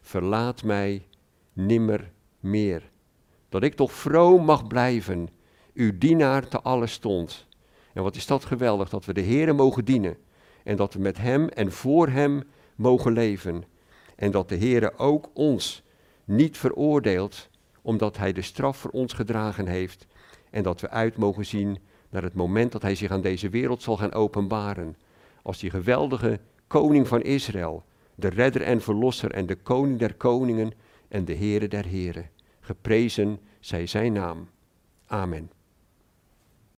Verlaat 0.00 0.62
mij 0.62 1.06
nimmer 1.52 2.12
meer. 2.40 2.90
Dat 3.48 3.62
ik 3.62 3.74
toch 3.74 3.92
vroom 3.92 4.44
mag 4.44 4.66
blijven, 4.66 5.28
uw 5.74 5.98
dienaar 5.98 6.48
te 6.48 6.60
alle 6.60 6.86
stond. 6.86 7.46
En 7.92 8.02
wat 8.02 8.16
is 8.16 8.26
dat 8.26 8.44
geweldig, 8.44 8.88
dat 8.88 9.04
we 9.04 9.12
de 9.12 9.22
Heere 9.22 9.52
mogen 9.52 9.84
dienen. 9.84 10.16
En 10.64 10.76
dat 10.76 10.94
we 10.94 11.00
met 11.00 11.18
Hem 11.18 11.48
en 11.48 11.72
voor 11.72 12.08
Hem 12.08 12.42
mogen 12.76 13.12
leven. 13.12 13.64
En 14.16 14.30
dat 14.30 14.48
de 14.48 14.56
Heere 14.56 14.98
ook 14.98 15.30
ons 15.34 15.82
niet 16.24 16.56
veroordeelt, 16.56 17.48
omdat 17.82 18.16
Hij 18.16 18.32
de 18.32 18.42
straf 18.42 18.76
voor 18.76 18.90
ons 18.90 19.12
gedragen 19.12 19.66
heeft. 19.66 20.06
En 20.50 20.62
dat 20.62 20.80
we 20.80 20.90
uit 20.90 21.16
mogen 21.16 21.46
zien 21.46 21.78
naar 22.10 22.22
het 22.22 22.34
moment 22.34 22.72
dat 22.72 22.82
Hij 22.82 22.94
zich 22.94 23.10
aan 23.10 23.20
deze 23.20 23.48
wereld 23.48 23.82
zal 23.82 23.96
gaan 23.96 24.12
openbaren. 24.12 24.96
Als 25.42 25.58
die 25.58 25.70
geweldige 25.70 26.40
koning 26.66 27.08
van 27.08 27.22
Israël, 27.22 27.84
de 28.14 28.28
redder 28.28 28.62
en 28.62 28.80
verlosser 28.80 29.30
en 29.30 29.46
de 29.46 29.56
koning 29.56 29.98
der 29.98 30.14
koningen 30.14 30.72
en 31.08 31.24
de 31.24 31.34
Heere 31.34 31.68
der 31.68 31.84
heren. 31.84 32.30
Geprezen 32.60 33.40
zij 33.60 33.86
zijn 33.86 34.12
naam. 34.12 34.48
Amen. 35.06 35.50